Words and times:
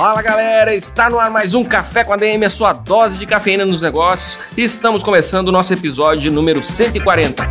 Fala 0.00 0.22
galera, 0.22 0.74
está 0.74 1.10
no 1.10 1.20
ar 1.20 1.30
mais 1.30 1.52
um 1.52 1.62
Café 1.62 2.02
com 2.02 2.14
a 2.14 2.16
DM, 2.16 2.42
a 2.46 2.48
sua 2.48 2.72
dose 2.72 3.18
de 3.18 3.26
cafeína 3.26 3.66
nos 3.66 3.82
negócios. 3.82 4.40
Estamos 4.56 5.02
começando 5.02 5.48
o 5.48 5.52
nosso 5.52 5.74
episódio 5.74 6.32
número 6.32 6.62
140. 6.62 7.46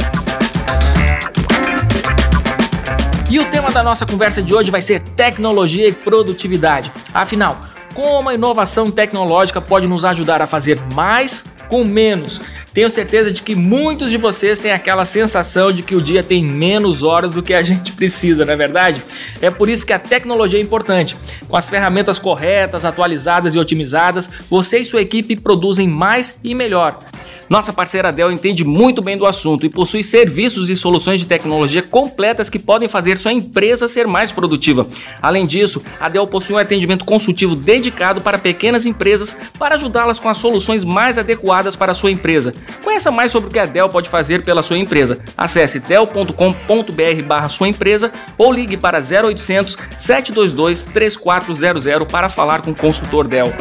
E 3.30 3.40
o 3.40 3.46
tema 3.52 3.70
da 3.70 3.84
nossa 3.84 4.04
conversa 4.04 4.42
de 4.42 4.52
hoje 4.56 4.72
vai 4.72 4.82
ser 4.82 5.00
tecnologia 5.00 5.88
e 5.88 5.92
produtividade. 5.92 6.92
Afinal, 7.14 7.62
como 7.94 8.30
a 8.30 8.34
inovação 8.34 8.90
tecnológica 8.90 9.62
pode 9.62 9.86
nos 9.86 10.04
ajudar 10.04 10.42
a 10.42 10.48
fazer 10.48 10.82
mais 10.96 11.46
com 11.68 11.86
menos? 11.86 12.42
Tenho 12.74 12.90
certeza 12.90 13.32
de 13.32 13.42
que 13.42 13.56
muitos 13.56 14.12
de 14.12 14.18
vocês 14.18 14.60
têm 14.60 14.72
aquela 14.72 15.06
sensação 15.06 15.72
de 15.72 15.84
que 15.84 15.96
o 15.96 16.02
dia 16.02 16.24
tem 16.24 16.44
menos 16.44 17.04
horas 17.04 17.32
do 17.32 17.42
que 17.42 17.54
a 17.54 17.62
gente 17.64 17.92
precisa, 17.94 18.46
não 18.46 18.54
é 18.54 18.58
verdade? 18.58 19.04
É 19.42 19.50
por 19.50 19.70
isso 19.70 19.86
que 19.86 19.94
a 19.94 20.00
tecnologia 20.00 20.60
é 20.60 20.64
importante. 20.64 21.16
Com 21.48 21.58
as 21.58 21.70
ferramentas 21.70 22.20
corretas, 22.20 22.86
atualizadas 22.86 23.56
e 23.56 23.60
otimizadas, 23.60 24.30
você 24.50 24.80
e 24.80 24.86
sua 24.86 25.02
equipe 25.02 25.36
produzem 25.36 25.88
mais 25.88 26.40
e 26.44 26.54
melhor. 26.54 27.00
Nossa 27.50 27.74
parceira 27.74 28.12
Dell 28.12 28.32
entende 28.32 28.64
muito 28.64 29.02
bem 29.02 29.18
do 29.18 29.26
assunto 29.26 29.66
e 29.66 29.70
possui 29.70 30.04
serviços 30.04 30.70
e 30.70 30.76
soluções 30.76 31.20
de 31.20 31.26
tecnologia 31.26 31.82
completas 31.82 32.48
que 32.48 32.60
podem 32.60 32.88
fazer 32.88 33.18
sua 33.18 33.34
empresa 33.34 33.88
ser 33.88 34.06
mais 34.06 34.32
produtiva. 34.32 34.88
Além 35.20 35.48
disso, 35.48 35.84
a 36.00 36.08
Dell 36.08 36.28
possui 36.28 36.56
um 36.56 36.60
atendimento 36.60 37.04
consultivo 37.04 37.56
dedicado 37.56 38.22
para 38.22 38.38
pequenas 38.38 38.86
empresas 38.86 39.36
para 39.58 39.74
ajudá-las 39.74 40.20
com 40.20 40.30
as 40.30 40.38
soluções 40.38 40.84
mais 40.84 41.18
adequadas 41.18 41.76
para 41.76 41.92
a 41.92 41.96
sua 41.96 42.12
empresa. 42.12 42.54
Conheça 42.84 43.12
mais 43.12 43.32
sobre 43.32 43.50
o 43.50 43.52
que 43.52 43.60
a 43.60 43.66
Dell 43.66 43.90
pode 43.90 44.10
fazer 44.10 44.44
pela 44.44 44.62
sua 44.62 44.78
empresa. 44.78 45.20
Acesse 45.38 45.80
dell.com.br/barra 45.80 47.50
sua 47.50 47.68
empresa 47.68 48.12
ou 48.38 48.52
ligue 48.52 48.78
para 48.78 49.00
0800 49.00 49.78
722 49.98 50.84
3400 50.84 52.08
para 52.12 52.30
falar 52.30 52.62
com 52.62 52.72
o 52.72 52.76
consultor 52.76 53.28
Dell. 53.28 53.54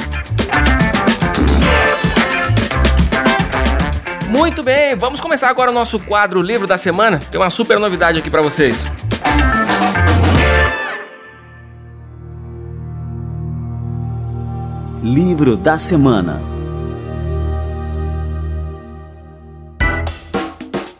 Muito 4.28 4.62
bem, 4.62 4.94
vamos 4.94 5.20
começar 5.20 5.48
agora 5.48 5.70
o 5.70 5.74
nosso 5.74 5.98
quadro 5.98 6.42
Livro 6.42 6.66
da 6.66 6.76
Semana. 6.76 7.20
Tem 7.30 7.40
uma 7.40 7.50
super 7.50 7.78
novidade 7.78 8.18
aqui 8.18 8.28
para 8.28 8.42
vocês. 8.42 8.86
Livro 15.02 15.56
da 15.56 15.78
Semana 15.78 16.57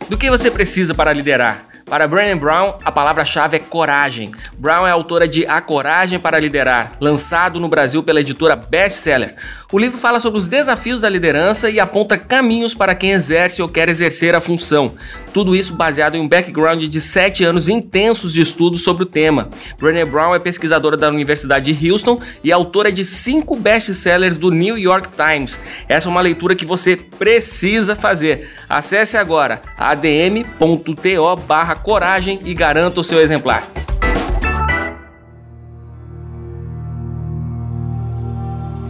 Do 0.09 0.17
que 0.17 0.27
você 0.27 0.49
precisa 0.49 0.95
para 0.95 1.13
liderar? 1.13 1.65
Para 1.85 2.07
Brené 2.07 2.33
Brown, 2.33 2.79
a 2.83 2.91
palavra-chave 2.91 3.57
é 3.57 3.59
coragem. 3.59 4.31
Brown 4.57 4.87
é 4.87 4.89
autora 4.89 5.27
de 5.27 5.45
A 5.45 5.61
Coragem 5.61 6.19
para 6.19 6.39
Liderar, 6.39 6.93
lançado 6.99 7.59
no 7.59 7.67
Brasil 7.67 8.01
pela 8.01 8.19
editora 8.19 8.55
Bestseller. 8.55 9.35
O 9.71 9.77
livro 9.77 9.99
fala 9.99 10.19
sobre 10.19 10.39
os 10.39 10.47
desafios 10.47 11.01
da 11.01 11.07
liderança 11.07 11.69
e 11.69 11.79
aponta 11.79 12.17
caminhos 12.17 12.73
para 12.73 12.95
quem 12.95 13.11
exerce 13.11 13.61
ou 13.61 13.69
quer 13.69 13.87
exercer 13.87 14.33
a 14.33 14.41
função. 14.41 14.95
Tudo 15.31 15.55
isso 15.55 15.75
baseado 15.75 16.15
em 16.15 16.19
um 16.19 16.27
background 16.27 16.85
de 16.85 16.99
sete 16.99 17.43
anos 17.43 17.69
intensos 17.69 18.33
de 18.33 18.41
estudos 18.41 18.83
sobre 18.83 19.03
o 19.03 19.05
tema. 19.05 19.47
Brené 19.79 20.03
Brown 20.05 20.33
é 20.33 20.39
pesquisadora 20.39 20.97
da 20.97 21.07
Universidade 21.07 21.71
de 21.71 21.91
Houston 21.91 22.19
e 22.43 22.51
autora 22.51 22.91
de 22.91 23.05
cinco 23.05 23.55
best-sellers 23.55 24.37
do 24.37 24.49
New 24.49 24.75
York 24.75 25.09
Times. 25.15 25.59
Essa 25.87 26.09
é 26.09 26.11
uma 26.11 26.21
leitura 26.21 26.55
que 26.55 26.65
você 26.65 26.95
precisa 26.95 27.95
fazer. 27.95 28.49
Acesse 28.67 29.17
agora 29.17 29.61
adm.to 29.77 31.35
barra 31.47 31.75
coragem 31.75 32.41
e 32.43 32.55
garanta 32.55 33.01
o 33.01 33.03
seu 33.03 33.21
exemplar. 33.21 33.61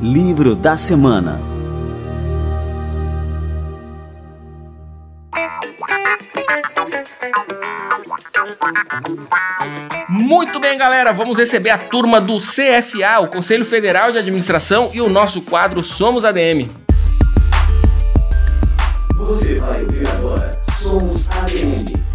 Livro 0.01 0.55
da 0.55 0.77
Semana 0.77 1.41
Muito 10.07 10.57
bem, 10.61 10.77
galera, 10.77 11.11
vamos 11.11 11.37
receber 11.37 11.71
a 11.71 11.77
turma 11.77 12.21
do 12.21 12.37
CFA, 12.37 13.19
o 13.21 13.27
Conselho 13.27 13.65
Federal 13.65 14.11
de 14.13 14.17
Administração, 14.17 14.89
e 14.93 15.01
o 15.01 15.09
nosso 15.09 15.41
quadro 15.41 15.83
Somos 15.83 16.23
ADM. 16.23 16.69
Você 19.15 19.55
vai 19.55 19.83
ouvir 19.83 20.07
agora 20.07 20.51
Somos 20.81 21.29
ADM. 21.29 22.08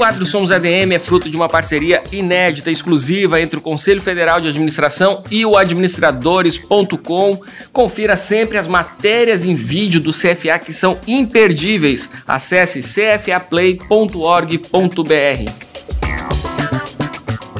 quadro 0.02 0.26
Somos 0.26 0.52
ADM 0.52 0.94
é 0.94 0.98
fruto 0.98 1.30
de 1.30 1.38
uma 1.38 1.48
parceria 1.48 2.02
inédita, 2.12 2.72
exclusiva 2.72 3.40
entre 3.40 3.60
o 3.60 3.62
Conselho 3.62 4.02
Federal 4.02 4.42
de 4.42 4.48
Administração 4.48 5.22
e 5.30 5.46
o 5.46 5.56
administradores.com. 5.56 7.40
Confira 7.72 8.16
sempre 8.16 8.58
as 8.58 8.66
matérias 8.66 9.46
em 9.46 9.54
vídeo 9.54 10.02
do 10.02 10.10
CFA 10.10 10.58
que 10.58 10.74
são 10.74 10.98
imperdíveis. 11.06 12.10
Acesse 12.28 12.82
cfaplay.org.br. 12.82 13.82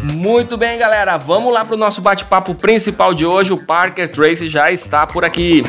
Muito 0.02 0.58
bem, 0.58 0.80
galera, 0.80 1.18
vamos 1.18 1.54
lá 1.54 1.64
para 1.64 1.76
o 1.76 1.78
nosso 1.78 2.02
bate-papo 2.02 2.56
principal 2.56 3.14
de 3.14 3.24
hoje. 3.24 3.54
O 3.54 3.64
Parker 3.64 4.10
Tracy 4.10 4.50
já 4.50 4.72
está 4.72 5.06
por 5.06 5.24
aqui. 5.24 5.64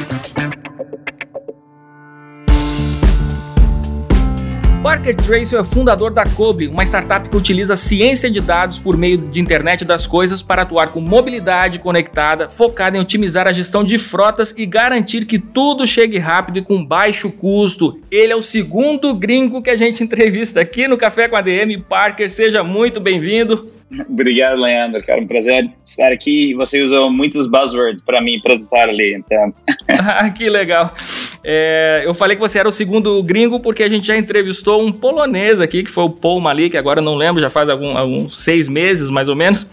Parker 4.82 5.14
Tracy 5.14 5.56
é 5.56 5.62
fundador 5.62 6.12
da 6.12 6.24
Cobre, 6.26 6.66
uma 6.66 6.82
startup 6.82 7.28
que 7.28 7.36
utiliza 7.36 7.76
ciência 7.76 8.28
de 8.28 8.40
dados 8.40 8.80
por 8.80 8.96
meio 8.96 9.16
de 9.16 9.40
internet 9.40 9.84
das 9.84 10.08
coisas 10.08 10.42
para 10.42 10.62
atuar 10.62 10.88
com 10.88 11.00
mobilidade 11.00 11.78
conectada, 11.78 12.50
focada 12.50 12.96
em 12.96 13.00
otimizar 13.00 13.46
a 13.46 13.52
gestão 13.52 13.84
de 13.84 13.96
frotas 13.96 14.52
e 14.58 14.66
garantir 14.66 15.24
que 15.24 15.38
tudo 15.38 15.86
chegue 15.86 16.18
rápido 16.18 16.58
e 16.58 16.62
com 16.62 16.84
baixo 16.84 17.30
custo. 17.30 18.00
Ele 18.10 18.32
é 18.32 18.36
o 18.36 18.42
segundo 18.42 19.14
gringo 19.14 19.62
que 19.62 19.70
a 19.70 19.76
gente 19.76 20.02
entrevista 20.02 20.60
aqui 20.60 20.88
no 20.88 20.98
Café 20.98 21.28
com 21.28 21.36
a 21.36 21.40
DM. 21.40 21.78
Parker, 21.78 22.28
seja 22.28 22.64
muito 22.64 22.98
bem-vindo. 22.98 23.64
Obrigado, 24.08 24.60
Leandro. 24.60 25.00
Cara, 25.04 25.20
um 25.20 25.26
prazer 25.28 25.70
estar 25.84 26.10
aqui. 26.10 26.54
Você 26.54 26.82
usou 26.82 27.08
muitos 27.08 27.46
buzzwords 27.46 28.02
para 28.04 28.20
me 28.20 28.36
apresentar 28.38 28.88
ali, 28.88 29.14
então. 29.14 29.54
ah, 29.88 30.28
que 30.30 30.48
legal. 30.48 30.92
É, 31.44 32.02
eu 32.04 32.14
falei 32.14 32.36
que 32.36 32.40
você 32.40 32.58
era 32.58 32.68
o 32.68 32.72
segundo 32.72 33.22
gringo 33.22 33.58
porque 33.58 33.82
a 33.82 33.88
gente 33.88 34.06
já 34.06 34.16
entrevistou 34.16 34.84
um 34.84 34.92
polonês 34.92 35.60
aqui, 35.60 35.82
que 35.82 35.90
foi 35.90 36.04
o 36.04 36.10
Paul 36.10 36.40
Malik, 36.40 36.76
agora 36.76 37.00
não 37.00 37.16
lembro, 37.16 37.40
já 37.40 37.50
faz 37.50 37.68
algum, 37.68 37.96
alguns 37.96 38.38
seis 38.38 38.68
meses 38.68 39.10
mais 39.10 39.28
ou 39.28 39.34
menos. 39.34 39.66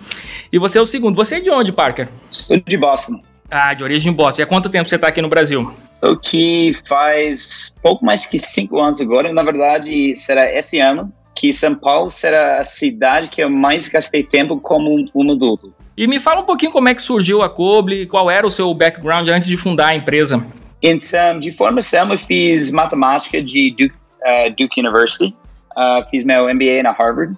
E 0.52 0.58
você 0.58 0.80
é 0.80 0.82
o 0.82 0.86
segundo. 0.86 1.16
Você 1.16 1.36
é 1.36 1.40
de 1.40 1.52
onde, 1.52 1.72
Parker? 1.72 2.08
Sou 2.32 2.60
de 2.66 2.78
Boston. 2.78 3.22
Ah, 3.52 3.74
de 3.74 3.84
origem 3.84 4.12
Boston. 4.14 4.42
E 4.42 4.44
há 4.44 4.48
quanto 4.48 4.70
tempo 4.70 4.88
você 4.88 4.96
está 4.96 5.08
aqui 5.08 5.22
no 5.22 5.30
Brasil? 5.30 5.72
Estou 5.94 6.14
aqui 6.14 6.72
faz 6.88 7.76
pouco 7.82 8.06
mais 8.06 8.26
que 8.26 8.38
cinco 8.38 8.80
anos 8.80 9.02
agora. 9.02 9.32
Na 9.34 9.44
verdade, 9.44 10.16
será 10.16 10.52
esse 10.52 10.80
ano 10.80 11.12
que 11.36 11.54
São 11.54 11.74
Paulo 11.74 12.10
será 12.10 12.60
a 12.60 12.64
cidade 12.64 13.30
que 13.30 13.42
eu 13.42 13.50
mais 13.50 13.88
gastei 13.88 14.24
tempo 14.24 14.60
como 14.60 15.06
um 15.16 15.32
adulto. 15.32 15.74
E 15.96 16.06
me 16.06 16.20
fala 16.20 16.42
um 16.42 16.46
pouquinho 16.46 16.72
como 16.72 16.90
é 16.90 16.96
que 16.96 17.02
surgiu 17.02 17.42
a 17.42 17.50
Coble, 17.50 18.06
qual 18.08 18.30
era 18.30 18.46
o 18.46 18.50
seu 18.50 18.74
background 18.74 19.28
antes 19.30 19.48
de 19.48 19.56
fundar 19.56 19.88
a 19.88 19.96
empresa. 19.96 20.46
Então, 20.82 21.40
de 21.40 21.52
formação, 21.52 22.12
eu 22.12 22.18
fiz 22.18 22.72
matemática 22.72 23.42
de 23.42 23.72
Duke, 23.72 23.96
uh, 24.22 24.50
Duke 24.58 24.80
University, 24.80 25.36
uh, 25.78 26.10
fiz 26.10 26.24
meu 26.24 26.54
MBA 26.54 26.84
na 26.84 26.92
Harvard. 26.92 27.38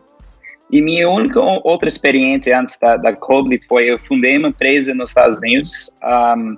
E 0.72 0.82
minha 0.82 1.10
única 1.10 1.40
outra 1.42 1.88
experiência 1.88 2.58
antes 2.58 2.78
da, 2.80 2.96
da 2.96 3.14
Coble 3.16 3.60
foi 3.68 3.92
eu 3.92 4.00
fundei 4.00 4.38
uma 4.38 4.50
empresa 4.50 4.94
nos 4.94 5.10
Estados 5.10 5.40
Unidos, 5.40 5.94
um, 6.02 6.56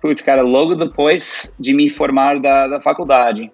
putz, 0.00 0.20
cara, 0.22 0.42
logo 0.42 0.74
depois 0.74 1.54
de 1.58 1.72
me 1.72 1.88
formar 1.88 2.40
da, 2.40 2.66
da 2.66 2.80
faculdade. 2.80 3.52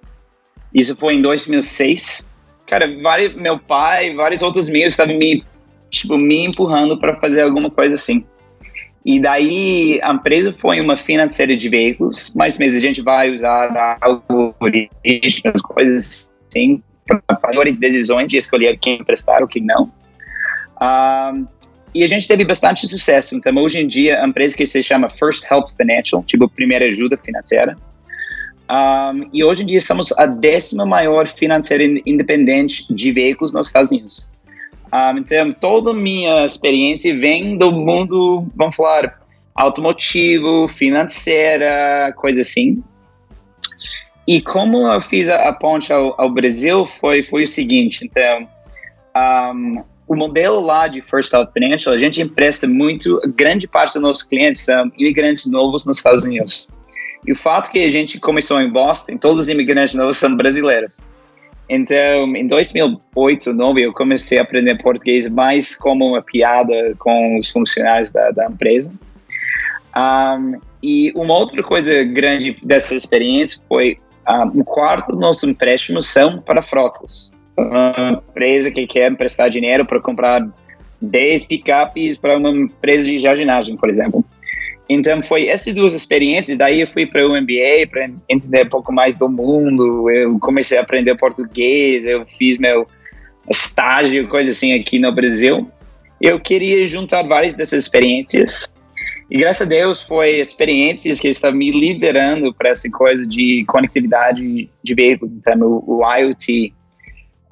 Isso 0.72 0.96
foi 0.96 1.14
em 1.14 1.20
2006 1.20 2.24
cara, 2.66 3.00
vários, 3.02 3.32
meu 3.34 3.58
pai, 3.58 4.14
vários 4.14 4.42
outros 4.42 4.68
meus 4.68 4.94
estavam 4.94 5.16
me, 5.16 5.44
tipo, 5.90 6.16
me 6.16 6.46
empurrando 6.46 6.98
para 6.98 7.18
fazer 7.20 7.42
alguma 7.42 7.70
coisa 7.70 7.94
assim. 7.94 8.24
E 9.04 9.20
daí 9.20 10.00
a 10.02 10.12
empresa 10.12 10.50
foi 10.50 10.80
uma 10.80 10.96
financeira 10.96 11.54
de 11.54 11.68
veículos, 11.68 12.32
mas 12.34 12.56
mesmo 12.56 12.78
a 12.78 12.80
gente 12.80 13.02
vai 13.02 13.30
usar 13.30 13.98
algoritmos, 14.00 15.60
coisas 15.62 16.30
assim, 16.48 16.82
para 17.06 17.36
fazer 17.36 17.78
decisões 17.78 18.28
de 18.28 18.38
escolher 18.38 18.78
quem 18.78 19.00
emprestar 19.00 19.42
ou 19.42 19.48
quem 19.48 19.62
não. 19.62 19.92
Um, 20.80 21.46
e 21.94 22.02
a 22.02 22.06
gente 22.06 22.26
teve 22.26 22.44
bastante 22.44 22.88
sucesso. 22.88 23.36
Então, 23.36 23.54
hoje 23.56 23.78
em 23.78 23.86
dia, 23.86 24.22
a 24.22 24.26
empresa 24.26 24.56
que 24.56 24.66
se 24.66 24.82
chama 24.82 25.10
First 25.10 25.44
Help 25.50 25.68
Financial, 25.76 26.22
tipo, 26.24 26.48
primeira 26.48 26.86
ajuda 26.86 27.18
financeira, 27.18 27.76
um, 28.70 29.28
e 29.32 29.44
hoje 29.44 29.62
em 29.62 29.66
dia 29.66 29.80
somos 29.80 30.10
a 30.18 30.24
décima 30.24 30.86
maior 30.86 31.28
financeira 31.28 31.84
independente 32.06 32.92
de 32.92 33.12
veículos 33.12 33.52
nos 33.52 33.66
Estados 33.66 33.90
Unidos. 33.90 34.30
Um, 34.94 35.18
então, 35.18 35.52
toda 35.52 35.90
a 35.90 35.94
minha 35.94 36.46
experiência 36.46 37.18
vem 37.18 37.58
do 37.58 37.72
mundo, 37.72 38.46
vamos 38.54 38.76
falar, 38.76 39.20
automotivo, 39.52 40.68
financeira, 40.68 42.12
coisa 42.16 42.42
assim. 42.42 42.80
E 44.24 44.40
como 44.40 44.86
eu 44.86 45.00
fiz 45.00 45.28
a, 45.28 45.48
a 45.48 45.52
ponte 45.52 45.92
ao, 45.92 46.18
ao, 46.20 46.30
Brasil 46.30 46.86
foi, 46.86 47.24
foi 47.24 47.42
o 47.42 47.46
seguinte, 47.46 48.06
então, 48.06 48.48
um, 49.16 49.82
o 50.06 50.14
modelo 50.14 50.60
lá 50.60 50.86
de 50.86 51.02
First 51.02 51.34
Out 51.34 51.52
Financial, 51.52 51.92
a 51.92 51.98
gente 51.98 52.22
empresta 52.22 52.68
muito, 52.68 53.20
grande 53.34 53.66
parte 53.66 53.94
dos 53.94 54.02
nossos 54.02 54.22
clientes 54.22 54.60
são 54.60 54.92
imigrantes 54.96 55.46
novos 55.46 55.84
nos 55.86 55.96
Estados 55.96 56.24
Unidos. 56.24 56.68
E 57.26 57.32
o 57.32 57.36
fato 57.36 57.72
que 57.72 57.82
a 57.82 57.88
gente 57.88 58.20
começou 58.20 58.60
em 58.60 58.70
Boston, 58.70 59.16
todos 59.16 59.40
os 59.40 59.48
imigrantes 59.48 59.96
novos 59.96 60.18
são 60.18 60.36
brasileiros. 60.36 60.94
Então, 61.68 62.36
em 62.36 62.46
2008, 62.46 63.00
2009, 63.14 63.82
eu 63.82 63.92
comecei 63.92 64.38
a 64.38 64.42
aprender 64.42 64.76
português 64.82 65.26
mais 65.28 65.74
como 65.74 66.06
uma 66.08 66.22
piada 66.22 66.94
com 66.98 67.38
os 67.38 67.48
funcionários 67.48 68.10
da, 68.10 68.30
da 68.30 68.46
empresa. 68.46 68.92
Um, 69.96 70.58
e 70.82 71.12
uma 71.14 71.34
outra 71.34 71.62
coisa 71.62 72.04
grande 72.04 72.58
dessa 72.62 72.94
experiência 72.94 73.60
foi 73.68 73.98
um, 74.54 74.62
quarto 74.64 75.12
dos 75.12 75.20
nossos 75.20 75.44
empréstimos 75.44 76.06
são 76.06 76.40
para 76.40 76.60
frotas. 76.60 77.32
Uma 77.56 78.22
empresa 78.28 78.70
que 78.70 78.86
quer 78.86 79.10
emprestar 79.10 79.48
dinheiro 79.48 79.86
para 79.86 80.00
comprar 80.00 80.46
10 81.00 81.44
picapes 81.44 82.16
para 82.16 82.36
uma 82.36 82.50
empresa 82.50 83.04
de 83.04 83.18
jardinagem, 83.18 83.76
por 83.76 83.88
exemplo. 83.88 84.24
Então 84.88 85.22
foi 85.22 85.48
essas 85.48 85.72
duas 85.74 85.94
experiências. 85.94 86.58
Daí 86.58 86.80
eu 86.80 86.86
fui 86.86 87.06
para 87.06 87.26
o 87.26 87.30
MBA 87.30 87.88
para 87.90 88.10
entender 88.28 88.66
um 88.66 88.68
pouco 88.68 88.92
mais 88.92 89.16
do 89.16 89.28
mundo. 89.28 90.10
Eu 90.10 90.38
comecei 90.38 90.76
a 90.76 90.82
aprender 90.82 91.16
português. 91.16 92.06
Eu 92.06 92.26
fiz 92.26 92.58
meu 92.58 92.86
estágio, 93.50 94.28
coisa 94.28 94.50
assim 94.50 94.74
aqui 94.74 94.98
no 94.98 95.12
Brasil. 95.12 95.70
Eu 96.20 96.38
queria 96.38 96.84
juntar 96.84 97.22
várias 97.22 97.54
dessas 97.54 97.84
experiências. 97.84 98.72
E 99.30 99.38
graças 99.38 99.62
a 99.62 99.64
Deus 99.64 100.02
foi 100.02 100.38
experiências 100.38 101.18
que 101.18 101.28
estão 101.28 101.50
me 101.50 101.70
liderando 101.70 102.52
para 102.52 102.68
essa 102.68 102.90
coisa 102.90 103.26
de 103.26 103.64
conectividade 103.66 104.68
de 104.82 104.94
veículos. 104.94 105.32
Então 105.32 105.60
o, 105.62 106.00
o 106.00 106.14
IoT, 106.14 106.74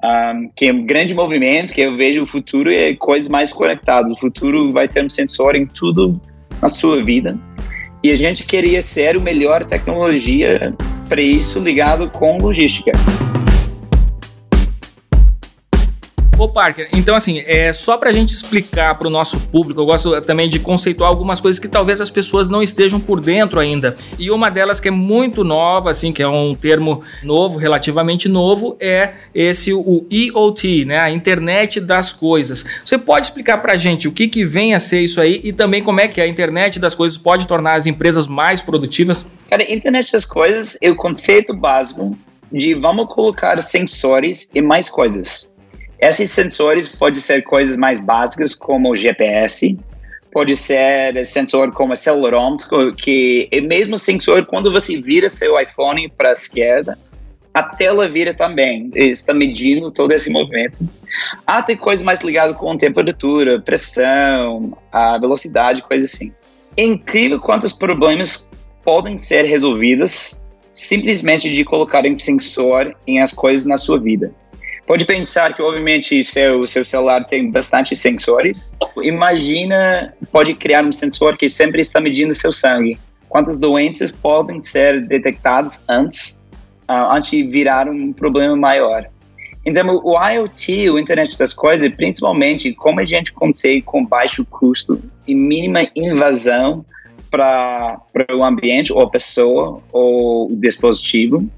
um, 0.03 0.47
que 0.55 0.67
é 0.67 0.73
um 0.73 0.85
grande 0.85 1.15
movimento 1.15 1.73
que 1.73 1.81
eu 1.81 1.97
vejo 1.97 2.23
o 2.23 2.27
futuro 2.27 2.71
é 2.71 2.93
coisas 2.93 3.27
mais 3.27 3.51
conectadas. 3.51 4.11
O 4.11 4.19
futuro 4.19 4.71
vai 4.71 4.87
ter 4.87 5.03
um 5.03 5.09
sensor 5.09 5.55
em 5.55 5.65
tudo 5.65 6.21
na 6.63 6.69
sua 6.69 7.03
vida. 7.03 7.37
E 8.01 8.09
a 8.09 8.15
gente 8.15 8.45
queria 8.45 8.81
ser 8.81 9.17
o 9.17 9.21
melhor 9.21 9.65
tecnologia 9.65 10.73
para 11.09 11.21
isso 11.21 11.59
ligado 11.59 12.09
com 12.09 12.37
logística. 12.37 12.91
Ô 16.37 16.47
Parker, 16.49 16.89
então 16.91 17.15
assim, 17.15 17.43
é 17.45 17.71
só 17.71 17.95
pra 17.95 18.11
gente 18.11 18.31
explicar 18.31 18.95
pro 18.97 19.09
nosso 19.09 19.39
público, 19.49 19.79
eu 19.79 19.85
gosto 19.85 20.19
também 20.21 20.49
de 20.49 20.59
conceituar 20.59 21.09
algumas 21.09 21.39
coisas 21.39 21.59
que 21.59 21.67
talvez 21.67 22.01
as 22.01 22.09
pessoas 22.09 22.49
não 22.49 22.61
estejam 22.61 22.99
por 22.99 23.19
dentro 23.21 23.59
ainda. 23.59 23.95
E 24.17 24.31
uma 24.31 24.49
delas 24.49 24.79
que 24.79 24.87
é 24.87 24.91
muito 24.91 25.43
nova, 25.43 25.91
assim, 25.91 26.11
que 26.11 26.23
é 26.23 26.27
um 26.27 26.55
termo 26.55 27.03
novo, 27.21 27.59
relativamente 27.59 28.27
novo, 28.27 28.75
é 28.79 29.13
esse 29.33 29.73
o 29.73 30.05
IoT, 30.09 30.85
né, 30.85 30.99
a 30.99 31.11
internet 31.11 31.79
das 31.79 32.11
coisas. 32.11 32.65
Você 32.83 32.97
pode 32.97 33.27
explicar 33.27 33.59
pra 33.59 33.75
gente 33.75 34.07
o 34.07 34.11
que 34.11 34.27
que 34.27 34.43
vem 34.43 34.73
a 34.73 34.79
ser 34.79 35.01
isso 35.01 35.21
aí 35.21 35.39
e 35.43 35.53
também 35.53 35.83
como 35.83 35.99
é 35.99 36.07
que 36.07 36.19
a 36.19 36.27
internet 36.27 36.79
das 36.79 36.95
coisas 36.95 37.17
pode 37.17 37.47
tornar 37.47 37.75
as 37.75 37.85
empresas 37.85 38.27
mais 38.27 38.61
produtivas? 38.61 39.27
Cara, 39.47 39.71
internet 39.71 40.11
das 40.11 40.25
coisas 40.25 40.77
é 40.81 40.89
o 40.89 40.95
conceito 40.95 41.53
básico 41.53 42.17
de 42.51 42.73
vamos 42.73 43.07
colocar 43.07 43.61
sensores 43.61 44.49
e 44.53 44.61
mais 44.61 44.89
coisas. 44.89 45.49
Esses 45.99 46.31
sensores 46.31 46.87
podem 46.89 47.21
ser 47.21 47.43
coisas 47.43 47.77
mais 47.77 47.99
básicas, 47.99 48.55
como 48.55 48.91
o 48.91 48.95
GPS, 48.95 49.77
pode 50.31 50.55
ser 50.55 51.23
sensor 51.25 51.71
como 51.71 51.93
acelerômetro, 51.93 52.93
que 52.95 53.47
é 53.51 53.61
mesmo 53.61 53.97
sensor 53.97 54.45
quando 54.45 54.71
você 54.71 54.99
vira 54.99 55.29
seu 55.29 55.59
iPhone 55.59 56.09
para 56.09 56.29
a 56.29 56.33
esquerda, 56.33 56.97
a 57.53 57.61
tela 57.61 58.07
vira 58.07 58.33
também, 58.33 58.89
está 58.95 59.31
medindo 59.31 59.91
todo 59.91 60.11
esse 60.11 60.29
movimento. 60.29 60.79
Ah, 61.45 61.61
tem 61.61 61.77
coisas 61.77 62.03
mais 62.03 62.21
ligadas 62.21 62.57
com 62.57 62.75
temperatura, 62.75 63.61
pressão, 63.61 64.75
a 64.91 65.19
velocidade, 65.19 65.83
coisas 65.83 66.11
assim. 66.11 66.33
É 66.75 66.83
incrível 66.83 67.39
quantos 67.39 67.71
problemas 67.71 68.49
podem 68.83 69.19
ser 69.19 69.43
resolvidos 69.43 70.39
simplesmente 70.73 71.53
de 71.53 71.63
colocar 71.63 72.03
um 72.07 72.17
sensor 72.17 72.95
em 73.05 73.21
as 73.21 73.31
coisas 73.31 73.67
na 73.67 73.77
sua 73.77 73.99
vida. 73.99 74.33
Pode 74.85 75.05
pensar 75.05 75.53
que, 75.53 75.61
obviamente, 75.61 76.23
seu, 76.23 76.67
seu 76.67 76.83
celular 76.83 77.23
tem 77.25 77.49
bastante 77.49 77.95
sensores. 77.95 78.75
Imagina, 79.01 80.13
pode 80.31 80.53
criar 80.55 80.83
um 80.83 80.91
sensor 80.91 81.37
que 81.37 81.47
sempre 81.47 81.81
está 81.81 82.01
medindo 82.01 82.35
seu 82.35 82.51
sangue. 82.51 82.99
Quantas 83.29 83.57
doenças 83.57 84.11
podem 84.11 84.61
ser 84.61 85.07
detectadas 85.07 85.81
antes, 85.87 86.37
uh, 86.89 87.11
antes 87.11 87.31
de 87.31 87.43
virar 87.43 87.87
um 87.87 88.11
problema 88.11 88.55
maior. 88.57 89.07
Então, 89.65 89.87
o 90.03 90.19
IoT, 90.19 90.89
o 90.89 90.99
Internet 90.99 91.39
das 91.39 91.53
Coisas, 91.53 91.93
principalmente 91.95 92.73
como 92.73 92.99
a 92.99 93.05
gente 93.05 93.31
consegue 93.31 93.81
com 93.81 94.05
baixo 94.05 94.45
custo 94.45 95.01
e 95.25 95.33
mínima 95.33 95.87
invasão 95.95 96.85
para 97.31 97.97
o 98.35 98.43
ambiente, 98.43 98.91
ou 98.91 99.01
a 99.01 99.09
pessoa, 99.09 99.81
ou 99.91 100.51
o 100.51 100.55
dispositivo, 100.57 101.49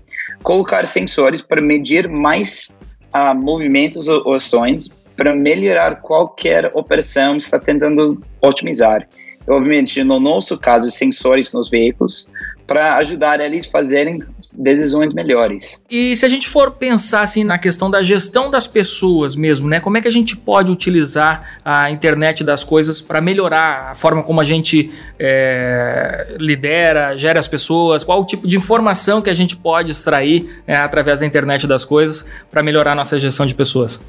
colocar 0.43 0.85
sensores 0.85 1.41
para 1.41 1.59
medir 1.59 2.07
mais 2.07 2.73
a 3.15 3.33
movimentos 3.33 4.09
ou 4.09 4.33
ações 4.33 4.89
para 5.15 5.33
melhorar 5.33 6.01
qualquer 6.01 6.69
operação 6.73 7.37
está 7.37 7.57
tentando 7.57 8.21
otimizar. 8.41 9.07
Obviamente, 9.47 10.03
no 10.03 10.19
nosso 10.19 10.57
caso, 10.59 10.91
sensores 10.91 11.53
nos 11.53 11.69
veículos, 11.69 12.27
para 12.67 12.97
ajudar 12.97 13.39
eles 13.39 13.67
a 13.67 13.71
fazerem 13.71 14.23
decisões 14.57 15.13
melhores. 15.13 15.79
E 15.89 16.15
se 16.15 16.25
a 16.25 16.29
gente 16.29 16.47
for 16.47 16.71
pensar 16.71 17.21
assim 17.21 17.43
na 17.43 17.57
questão 17.57 17.89
da 17.89 18.01
gestão 18.01 18.49
das 18.49 18.67
pessoas 18.67 19.35
mesmo, 19.35 19.67
né? 19.67 19.79
Como 19.79 19.97
é 19.97 20.01
que 20.01 20.07
a 20.07 20.11
gente 20.11 20.35
pode 20.35 20.71
utilizar 20.71 21.59
a 21.63 21.89
internet 21.91 22.43
das 22.43 22.63
coisas 22.63 22.99
para 22.99 23.21
melhorar 23.21 23.91
a 23.91 23.95
forma 23.95 24.23
como 24.23 24.41
a 24.41 24.43
gente 24.43 24.91
é, 25.19 26.35
lidera, 26.39 27.17
gera 27.17 27.39
as 27.39 27.47
pessoas? 27.47 28.03
Qual 28.03 28.21
o 28.21 28.25
tipo 28.25 28.47
de 28.47 28.57
informação 28.57 29.21
que 29.21 29.29
a 29.29 29.35
gente 29.35 29.55
pode 29.55 29.91
extrair 29.91 30.61
é, 30.65 30.75
através 30.75 31.19
da 31.19 31.25
internet 31.25 31.67
das 31.67 31.85
coisas 31.85 32.29
para 32.49 32.63
melhorar 32.63 32.93
a 32.93 32.95
nossa 32.95 33.19
gestão 33.19 33.45
de 33.45 33.53
pessoas? 33.53 34.01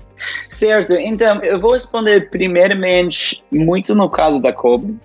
Certo, 0.48 0.94
então 0.94 1.42
eu 1.42 1.60
vou 1.60 1.72
responder 1.72 2.30
primeiramente 2.30 3.42
muito 3.50 3.94
no 3.94 4.08
caso 4.08 4.40
da 4.40 4.52
Cobre, 4.52 4.96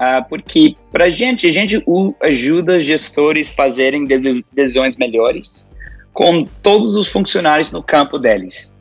Uh, 0.00 0.26
porque 0.30 0.76
para 0.90 1.04
a 1.04 1.10
gente, 1.10 1.46
a 1.46 1.50
gente 1.50 1.84
ajuda 2.22 2.80
gestores 2.80 3.50
a 3.50 3.52
fazerem 3.52 4.04
decisões 4.50 4.96
melhores 4.96 5.66
com 6.14 6.44
todos 6.62 6.96
os 6.96 7.06
funcionários 7.06 7.70
no 7.70 7.82
campo 7.82 8.18
deles. 8.18 8.72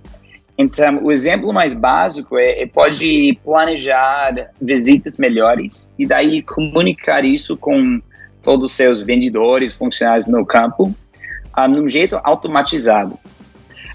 Então, 0.57 1.03
o 1.03 1.11
exemplo 1.11 1.53
mais 1.53 1.73
básico 1.73 2.37
é, 2.37 2.61
é 2.61 2.65
pode 2.65 3.37
planejar 3.45 4.49
visitas 4.61 5.17
melhores 5.17 5.89
e 5.97 6.05
daí 6.05 6.41
comunicar 6.41 7.23
isso 7.23 7.55
com 7.55 8.01
todos 8.41 8.71
os 8.71 8.73
seus 8.73 9.01
vendedores, 9.01 9.73
funcionários 9.73 10.27
no 10.27 10.45
campo, 10.45 10.93
ah, 11.53 11.67
num 11.67 11.87
jeito 11.87 12.19
automatizado. 12.23 13.17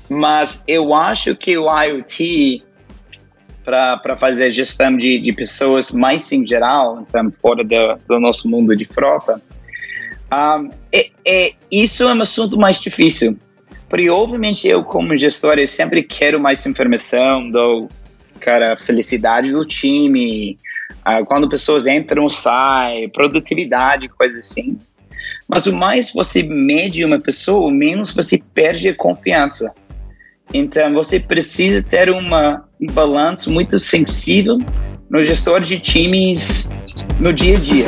Mas 0.08 0.62
eu 0.66 0.94
acho 0.94 1.36
que 1.36 1.56
o 1.58 1.68
IoT 1.70 2.63
para 3.64 4.16
fazer 4.16 4.50
gestão 4.50 4.96
de, 4.96 5.18
de 5.18 5.32
pessoas 5.32 5.90
mais 5.90 6.30
em 6.30 6.46
geral, 6.46 7.00
então 7.00 7.32
fora 7.32 7.64
do, 7.64 7.98
do 8.06 8.20
nosso 8.20 8.48
mundo 8.48 8.76
de 8.76 8.84
frota, 8.84 9.40
um, 10.32 10.70
é, 10.92 11.10
é, 11.24 11.52
isso 11.70 12.02
é 12.04 12.14
um 12.14 12.20
assunto 12.20 12.56
mais 12.58 12.78
difícil. 12.78 13.38
Porque, 13.88 14.10
obviamente, 14.10 14.66
eu, 14.66 14.82
como 14.82 15.16
gestor, 15.16 15.58
eu 15.58 15.66
sempre 15.66 16.02
quero 16.02 16.40
mais 16.40 16.66
informação, 16.66 17.48
do 17.50 17.88
cara, 18.40 18.76
felicidade 18.76 19.52
do 19.52 19.64
time, 19.64 20.58
uh, 21.06 21.24
quando 21.24 21.48
pessoas 21.48 21.86
entram, 21.86 22.28
saem, 22.28 23.08
produtividade, 23.08 24.08
coisas 24.08 24.38
assim. 24.38 24.78
Mas 25.48 25.66
o 25.66 25.72
mais 25.72 26.12
você 26.12 26.42
mede 26.42 27.04
uma 27.04 27.20
pessoa, 27.20 27.66
o 27.66 27.70
menos 27.70 28.12
você 28.12 28.42
perde 28.52 28.88
a 28.88 28.94
confiança. 28.94 29.72
Então, 30.52 30.92
você 30.92 31.18
precisa 31.18 31.82
ter 31.82 32.10
uma, 32.10 32.64
um 32.80 32.86
balanço 32.86 33.50
muito 33.50 33.80
sensível 33.80 34.58
no 35.10 35.22
gestor 35.22 35.60
de 35.60 35.78
times 35.78 36.70
no 37.18 37.32
dia 37.32 37.56
a 37.56 37.60
dia. 37.60 37.86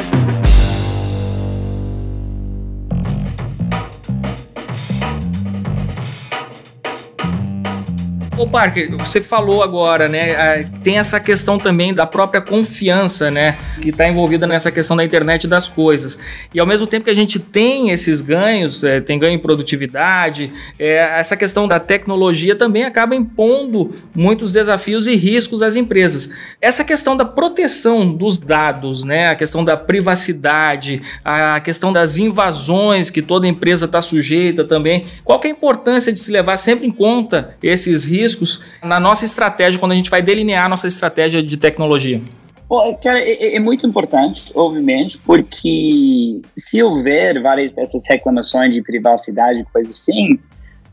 Ô 8.39 8.47
Parker, 8.47 8.95
você 8.99 9.23
falou 9.23 9.63
agora, 9.63 10.11
né? 10.11 10.65
Tem 10.85 10.99
essa 10.99 11.19
questão 11.19 11.59
também 11.59 11.95
da 11.95 12.05
própria 12.05 12.39
confiança, 12.39 13.31
né? 13.31 13.57
Que 13.81 13.89
está 13.89 14.07
envolvida 14.07 14.47
nessa 14.47 14.71
questão 14.71 14.95
da 14.95 15.03
internet 15.03 15.49
das 15.49 15.69
coisas. 15.69 16.19
E 16.53 16.61
ao 16.61 16.67
mesmo 16.67 16.87
tempo 16.87 17.07
que 17.07 17.11
a 17.11 17.15
gente 17.15 17.39
tem 17.39 17.89
esses 17.91 18.21
ganhos, 18.21 18.85
é, 18.85 19.01
tem 19.01 19.19
ganho 19.19 19.33
em 19.33 19.39
produtividade, 19.39 20.53
é, 20.79 20.97
essa 21.19 21.35
questão 21.35 21.67
da 21.67 21.81
tecnologia 21.81 22.55
também 22.55 22.85
acaba 22.85 23.17
impondo 23.17 23.95
muitos 24.15 24.53
desafios 24.53 25.07
e 25.07 25.17
riscos 25.17 25.63
às 25.63 25.75
empresas. 25.75 26.31
Essa 26.61 26.85
questão 26.85 27.17
da 27.17 27.25
proteção 27.25 28.13
dos 28.13 28.37
dados, 28.37 29.03
né? 29.03 29.31
A 29.31 29.35
questão 29.35 29.65
da 29.65 29.79
privacidade, 29.79 31.01
a 31.25 31.59
questão 31.61 31.91
das 31.91 32.19
invasões 32.19 33.09
que 33.09 33.23
toda 33.23 33.49
empresa 33.49 33.87
está 33.87 34.03
sujeita 34.03 34.63
também. 34.63 35.07
Qual 35.25 35.41
que 35.41 35.47
é 35.47 35.51
a 35.51 35.55
importância 35.55 36.13
de 36.13 36.19
se 36.19 36.31
levar 36.31 36.59
sempre 36.59 36.87
em 36.87 36.91
conta 36.91 37.57
esses 37.63 38.05
riscos? 38.05 38.26
Riscos 38.27 38.65
na 38.83 38.99
nossa 38.99 39.25
estratégia, 39.25 39.79
quando 39.79 39.93
a 39.93 39.95
gente 39.95 40.11
vai 40.11 40.21
delinear 40.21 40.67
a 40.67 40.69
nossa 40.69 40.87
estratégia 40.89 41.43
de 41.43 41.57
tecnologia? 41.57 42.21
Bom, 42.69 42.99
cara, 43.01 43.21
é, 43.21 43.55
é, 43.55 43.61
muito 43.61 43.87
importante, 43.87 44.51
obviamente, 44.53 45.19
porque 45.19 46.43
se 46.57 46.83
houver 46.83 47.41
várias 47.41 47.73
dessas 47.73 48.05
reclamações 48.09 48.75
de 48.75 48.83
privacidade, 48.83 49.65
coisas 49.73 49.95
assim, 49.95 50.33
um, 50.33 50.39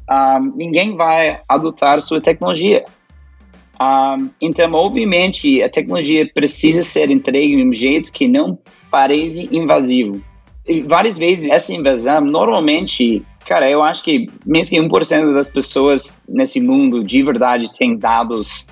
ah, 0.08 0.40
ninguém 0.56 0.96
vai 0.96 1.40
adotar 1.50 2.00
sua 2.00 2.22
tecnologia. 2.22 2.86
Um, 2.86 3.80
ah, 3.80 4.18
então, 4.40 4.72
obviamente, 4.74 5.63
a 5.63 5.70
tecnologia 5.70 6.30
precisa 6.32 6.84
ser 6.84 7.10
entregue 7.10 7.56
de 7.56 7.63
um 7.63 7.74
jeito 7.74 8.12
que 8.12 8.28
não 8.28 8.60
pareça 8.92 9.42
invasivo. 9.42 10.22
E 10.68 10.82
várias 10.82 11.18
vezes, 11.18 11.50
essa 11.50 11.74
invasão, 11.74 12.22
normalmente, 12.22 13.24
Cara, 13.46 13.70
eu 13.70 13.84
acho 13.84 14.04
que 14.04 14.30
mesmo 14.46 14.78
que 14.78 14.82
1% 14.82 15.34
das 15.34 15.50
pessoas 15.50 16.20
nesse 16.28 16.62
mundo 16.62 17.04
de 17.04 17.22
verdade 17.22 17.72
tem 17.78 17.98
dados 17.98 18.68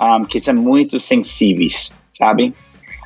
um, 0.00 0.24
que 0.24 0.38
são 0.38 0.54
muito 0.54 1.00
sensíveis, 1.00 1.92
sabe? 2.12 2.54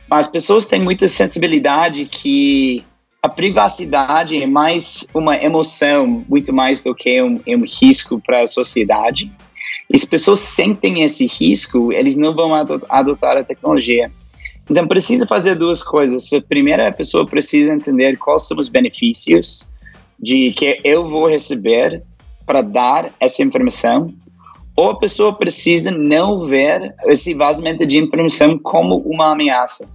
Mas 0.08 0.26
pessoas 0.26 0.66
têm 0.66 0.82
muita 0.82 1.08
sensibilidade 1.08 2.04
que 2.04 2.84
a 3.22 3.28
privacidade 3.28 4.36
é 4.36 4.46
mais 4.46 5.06
uma 5.14 5.36
emoção, 5.36 6.24
muito 6.28 6.52
mais 6.52 6.82
do 6.82 6.94
que 6.94 7.22
um, 7.22 7.40
um 7.46 7.64
risco 7.64 8.20
para 8.20 8.42
a 8.42 8.46
sociedade. 8.46 9.32
E 9.90 9.98
se 9.98 10.06
pessoas 10.06 10.40
sentem 10.40 11.02
esse 11.02 11.26
risco, 11.26 11.92
eles 11.92 12.16
não 12.16 12.34
vão 12.34 12.52
adotar 12.52 13.36
a 13.36 13.44
tecnologia. 13.44 14.10
Então, 14.68 14.86
precisa 14.86 15.26
fazer 15.26 15.54
duas 15.54 15.82
coisas. 15.82 16.28
Primeiro, 16.48 16.86
a 16.86 16.92
pessoa 16.92 17.26
precisa 17.26 17.72
entender 17.72 18.16
quais 18.18 18.46
são 18.46 18.58
os 18.58 18.68
benefícios 18.68 19.66
de 20.22 20.52
que 20.52 20.80
eu 20.84 21.08
vou 21.08 21.28
receber 21.28 22.02
para 22.46 22.62
dar 22.62 23.10
essa 23.18 23.42
informação, 23.42 24.14
ou 24.76 24.90
a 24.90 24.98
pessoa 24.98 25.34
precisa 25.34 25.90
não 25.90 26.46
ver 26.46 26.94
esse 27.06 27.34
vazamento 27.34 27.84
de 27.84 27.98
informação 27.98 28.58
como 28.58 28.98
uma 28.98 29.32
ameaça. 29.32 29.86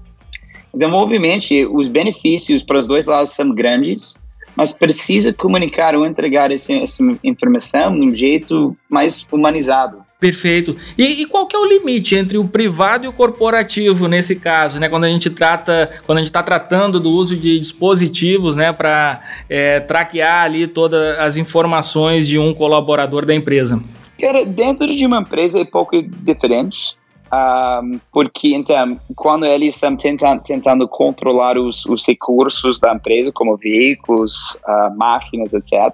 Então, 0.74 0.92
obviamente, 0.94 1.66
os 1.66 1.88
benefícios 1.88 2.62
para 2.62 2.78
os 2.78 2.88
dois 2.88 3.08
lados 3.08 3.32
são 3.32 3.54
grandes, 3.54 4.18
mas 4.56 4.72
precisa 4.72 5.34
comunicar 5.34 5.96
ou 5.96 6.06
entregar 6.06 6.52
essa, 6.52 6.74
essa 6.74 7.04
informação 7.24 8.00
de 8.00 8.06
um 8.06 8.14
jeito 8.14 8.76
mais 8.90 9.26
humanizado. 9.32 10.07
Perfeito. 10.20 10.76
E, 10.98 11.22
e, 11.22 11.26
qual 11.28 11.46
que 11.46 11.56
é 11.56 11.60
o 11.60 11.66
limite 11.66 12.16
entre 12.16 12.40
o 12.40 12.48
privado 12.48 13.06
e 13.06 13.08
o 13.08 13.14
corporativo 13.14 14.08
nesse 14.08 14.40
caso, 14.40 14.80
né? 14.80 14.90
Quando 14.90 15.04
a 15.04 15.10
gente 15.10 15.30
trata, 15.30 15.92
quando 16.08 16.18
a 16.18 16.22
gente 16.22 16.30
está 16.30 16.42
tratando 16.42 17.00
do 17.00 17.12
uso 17.12 17.38
de 17.38 17.60
dispositivos, 17.60 18.56
né, 18.56 18.74
para 18.74 19.22
é, 19.48 19.80
traquear 19.80 20.44
ali 20.44 20.66
todas 20.66 21.20
as 21.20 21.38
informações 21.38 22.28
de 22.28 22.40
um 22.40 22.52
colaborador 22.52 23.28
da 23.28 23.36
empresa. 23.36 23.84
Cara, 24.20 24.44
dentro 24.44 24.88
de 24.88 25.06
uma 25.06 25.20
empresa 25.20 25.60
é 25.60 25.66
pouco 25.66 26.02
diferente, 26.02 26.98
um, 27.32 28.00
porque 28.12 28.56
então 28.56 29.00
quando 29.16 29.46
eles 29.46 29.76
estão 29.76 29.96
tentando, 29.96 30.42
tentando 30.42 30.88
controlar 30.88 31.60
os, 31.60 31.86
os 31.86 32.08
recursos 32.08 32.80
da 32.80 32.92
empresa, 32.92 33.32
como 33.32 33.56
veículos, 33.56 34.60
uh, 34.68 34.98
máquinas, 34.98 35.54
etc., 35.54 35.94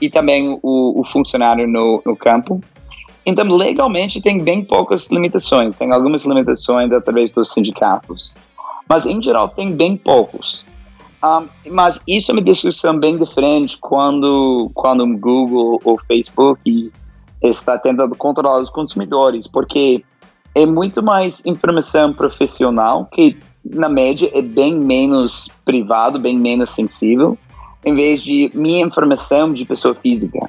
e 0.00 0.10
também 0.10 0.58
o, 0.62 1.00
o 1.00 1.04
funcionário 1.04 1.66
no, 1.66 2.02
no 2.04 2.14
campo 2.14 2.60
então, 3.24 3.44
legalmente, 3.46 4.20
tem 4.20 4.42
bem 4.42 4.64
poucas 4.64 5.10
limitações. 5.10 5.74
Tem 5.74 5.92
algumas 5.92 6.24
limitações 6.24 6.92
através 6.92 7.32
dos 7.32 7.52
sindicatos. 7.52 8.32
Mas, 8.88 9.04
em 9.04 9.22
geral, 9.22 9.48
tem 9.48 9.72
bem 9.72 9.96
poucos. 9.96 10.64
Um, 11.22 11.48
mas 11.70 12.00
isso 12.06 12.30
é 12.30 12.34
uma 12.34 12.42
discussão 12.42 12.98
bem 12.98 13.16
diferente 13.16 13.76
quando, 13.78 14.70
quando 14.72 15.02
o 15.02 15.18
Google 15.18 15.80
ou 15.84 15.98
Facebook 16.06 16.92
está 17.42 17.76
tentando 17.76 18.14
controlar 18.16 18.60
os 18.60 18.70
consumidores, 18.70 19.46
porque 19.46 20.04
é 20.54 20.64
muito 20.64 21.02
mais 21.02 21.44
informação 21.44 22.12
profissional, 22.12 23.04
que 23.06 23.36
na 23.64 23.88
média 23.88 24.30
é 24.32 24.40
bem 24.40 24.78
menos 24.78 25.48
privado, 25.64 26.18
bem 26.18 26.38
menos 26.38 26.70
sensível, 26.70 27.36
em 27.84 27.94
vez 27.94 28.22
de 28.22 28.50
minha 28.54 28.84
informação 28.84 29.52
de 29.52 29.64
pessoa 29.64 29.94
física. 29.94 30.48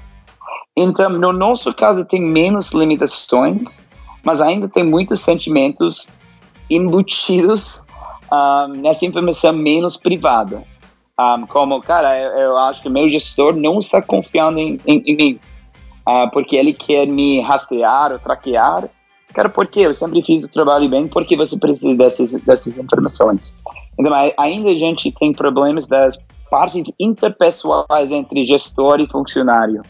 Então, 0.75 1.09
no 1.09 1.33
nosso 1.33 1.73
caso, 1.73 2.05
tem 2.05 2.21
menos 2.21 2.71
limitações, 2.71 3.81
mas 4.23 4.41
ainda 4.41 4.67
tem 4.69 4.83
muitos 4.83 5.19
sentimentos 5.19 6.09
embutidos 6.69 7.85
um, 8.31 8.73
nessa 8.81 9.05
informação 9.05 9.53
menos 9.53 9.97
privada. 9.97 10.63
Um, 11.19 11.45
como, 11.47 11.81
cara, 11.81 12.17
eu, 12.17 12.31
eu, 12.31 12.57
acho 12.57 12.81
que 12.81 12.89
meu 12.89 13.09
gestor 13.09 13.55
não 13.55 13.79
está 13.79 14.01
confiando 14.01 14.59
em, 14.59 14.79
em, 14.85 15.03
em 15.05 15.15
mim, 15.15 15.39
uh, 16.07 16.29
porque 16.31 16.55
ele 16.55 16.73
quer 16.73 17.07
me 17.07 17.41
rastrear 17.41 18.11
ou 18.11 18.19
traquear. 18.19 18.89
Cara, 19.33 19.49
por 19.49 19.67
quê? 19.67 19.81
Eu 19.81 19.93
sempre 19.93 20.23
fiz 20.23 20.43
o 20.43 20.51
trabalho 20.51 20.89
bem, 20.89 21.07
porque 21.07 21.35
você 21.35 21.57
precisa 21.59 21.95
dessas, 21.95 22.33
dessas 22.43 22.79
informações. 22.79 23.55
Então, 23.99 24.13
ainda 24.38 24.69
a 24.69 24.77
gente 24.77 25.11
tem 25.11 25.33
problemas 25.33 25.88
das 25.88 26.17
partes 26.49 26.83
interpessoais 26.99 28.11
entre 28.11 28.45
gestor 28.47 29.01
e 29.01 29.11
funcionário. 29.11 29.83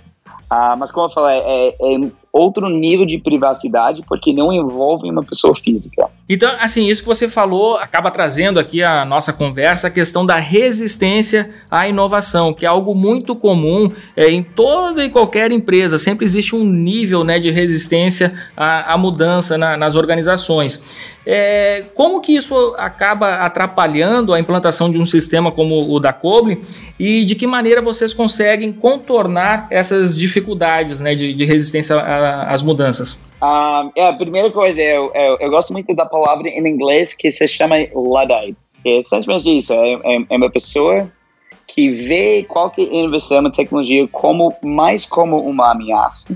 Ah, 0.49 0.75
mas 0.75 0.91
como 0.91 1.07
eu 1.07 1.11
falei, 1.11 1.39
é, 1.39 1.67
é, 1.69 1.99
outro 2.33 2.69
nível 2.69 3.05
de 3.05 3.19
privacidade 3.19 4.01
porque 4.07 4.33
não 4.33 4.51
envolve 4.51 5.09
uma 5.09 5.23
pessoa 5.23 5.55
física. 5.55 6.09
Então, 6.27 6.51
assim, 6.59 6.87
isso 6.87 7.01
que 7.01 7.07
você 7.07 7.29
falou 7.29 7.77
acaba 7.77 8.09
trazendo 8.09 8.59
aqui 8.59 8.83
a 8.83 9.05
nossa 9.05 9.31
conversa 9.31 9.87
a 9.87 9.91
questão 9.91 10.25
da 10.25 10.37
resistência 10.37 11.51
à 11.69 11.87
inovação, 11.87 12.53
que 12.53 12.65
é 12.65 12.69
algo 12.69 12.95
muito 12.95 13.35
comum 13.35 13.91
é, 14.15 14.29
em 14.29 14.41
toda 14.41 15.03
e 15.03 15.09
qualquer 15.09 15.51
empresa. 15.51 15.97
Sempre 15.97 16.25
existe 16.25 16.55
um 16.55 16.63
nível 16.63 17.23
né, 17.23 17.39
de 17.39 17.51
resistência 17.51 18.33
à, 18.57 18.93
à 18.93 18.97
mudança 18.97 19.57
na, 19.57 19.77
nas 19.77 19.95
organizações. 19.95 21.09
É, 21.31 21.83
como 21.93 22.21
que 22.21 22.35
isso 22.35 22.73
acaba 22.75 23.35
atrapalhando 23.35 24.33
a 24.33 24.39
implantação 24.39 24.91
de 24.91 24.97
um 24.97 25.05
sistema 25.05 25.51
como 25.51 25.93
o 25.93 25.99
da 25.99 26.11
Coble 26.11 26.59
e 26.99 27.23
de 27.23 27.35
que 27.35 27.45
maneira 27.45 27.83
vocês 27.83 28.15
conseguem 28.15 28.73
contornar 28.73 29.67
essas 29.69 30.17
dificuldades 30.17 30.99
né, 30.99 31.13
de, 31.13 31.31
de 31.35 31.45
resistência 31.45 32.01
às 32.01 32.63
mudanças? 32.63 33.23
Um, 33.43 33.91
é, 33.95 34.07
a 34.07 34.13
primeira 34.13 34.49
coisa, 34.49 34.81
eu, 34.81 35.11
eu, 35.13 35.37
eu, 35.39 35.51
gosto 35.51 35.71
muito 35.71 35.93
da 35.93 36.03
palavra 36.03 36.49
em 36.49 36.67
inglês 36.67 37.13
que 37.13 37.29
se 37.29 37.47
chama 37.47 37.75
Luddite. 37.93 38.57
É 38.83 38.97
essencialmente 38.97 39.55
isso, 39.55 39.71
é, 39.71 39.93
é, 39.93 40.25
é 40.31 40.35
uma 40.35 40.49
pessoa 40.49 41.11
que 41.67 41.91
vê 41.91 42.43
qualquer 42.49 42.91
inovação 42.91 43.45
e 43.45 43.51
tecnologia 43.51 44.07
como 44.07 44.51
mais 44.63 45.05
como 45.05 45.37
uma 45.37 45.73
ameaça 45.73 46.35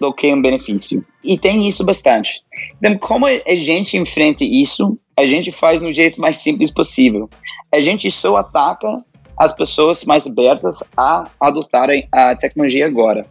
do 0.00 0.12
que 0.12 0.32
um 0.32 0.40
benefício. 0.40 1.04
E 1.22 1.38
tem 1.38 1.68
isso 1.68 1.84
bastante. 1.84 2.40
Então, 2.78 2.96
como 2.98 3.26
a 3.26 3.54
gente 3.54 3.98
enfrenta 3.98 4.42
isso, 4.42 4.98
a 5.16 5.26
gente 5.26 5.52
faz 5.52 5.82
no 5.82 5.92
jeito 5.92 6.20
mais 6.20 6.38
simples 6.38 6.72
possível. 6.72 7.28
A 7.70 7.78
gente 7.80 8.10
só 8.10 8.36
ataca 8.36 8.96
as 9.38 9.54
pessoas 9.54 10.04
mais 10.04 10.26
abertas 10.26 10.82
a 10.96 11.28
adotarem 11.38 12.08
a 12.10 12.34
tecnologia 12.34 12.86
agora. 12.86 13.26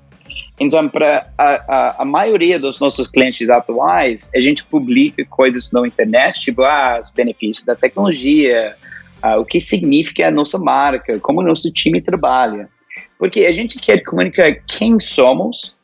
Então, 0.60 0.90
para 0.90 1.32
a, 1.38 1.46
a, 1.46 2.02
a, 2.02 2.06
maioria 2.06 2.60
dos 2.60 2.80
nossos 2.80 3.08
clientes 3.08 3.50
atuais, 3.50 4.30
a 4.36 4.40
gente 4.40 4.64
publica 4.66 5.24
coisas 5.26 5.72
na 5.72 5.88
internet, 5.88 6.42
tipo 6.42 6.64
ah, 6.64 7.00
os 7.00 7.10
benefícios 7.12 7.64
da 7.64 7.76
tecnologia, 7.76 8.76
ah, 9.22 9.38
o 9.38 9.46
que 9.46 9.60
significa 9.60 10.28
a 10.28 10.32
nossa 10.32 10.60
marca, 10.60 11.18
como 11.20 11.40
o 11.40 11.44
nosso 11.44 11.72
time 11.72 12.02
trabalha. 12.02 12.70
Porque 13.18 13.46
a 13.46 13.52
gente 13.52 13.80
quer 13.80 14.04
comunicar 14.04 14.52
quem 14.68 15.00
somos 15.00 15.76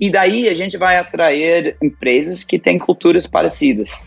e 0.00 0.10
daí 0.10 0.48
a 0.48 0.54
gente 0.54 0.76
vai 0.76 0.96
atrair 0.96 1.76
empresas 1.82 2.44
que 2.44 2.58
têm 2.58 2.78
culturas 2.78 3.26
parecidas. 3.26 4.06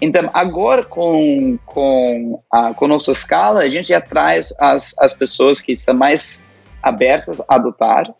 Então, 0.00 0.30
agora 0.32 0.84
com, 0.84 1.58
com, 1.64 2.42
a, 2.52 2.74
com 2.74 2.86
nossa 2.86 3.12
escala, 3.12 3.60
a 3.60 3.68
gente 3.68 3.94
atrai 3.94 4.38
as, 4.38 4.94
as 4.98 5.12
pessoas 5.14 5.60
que 5.60 5.74
são 5.74 5.94
mais 5.94 6.44
abertas 6.82 7.40
a 7.48 7.54
adotar, 7.54 8.12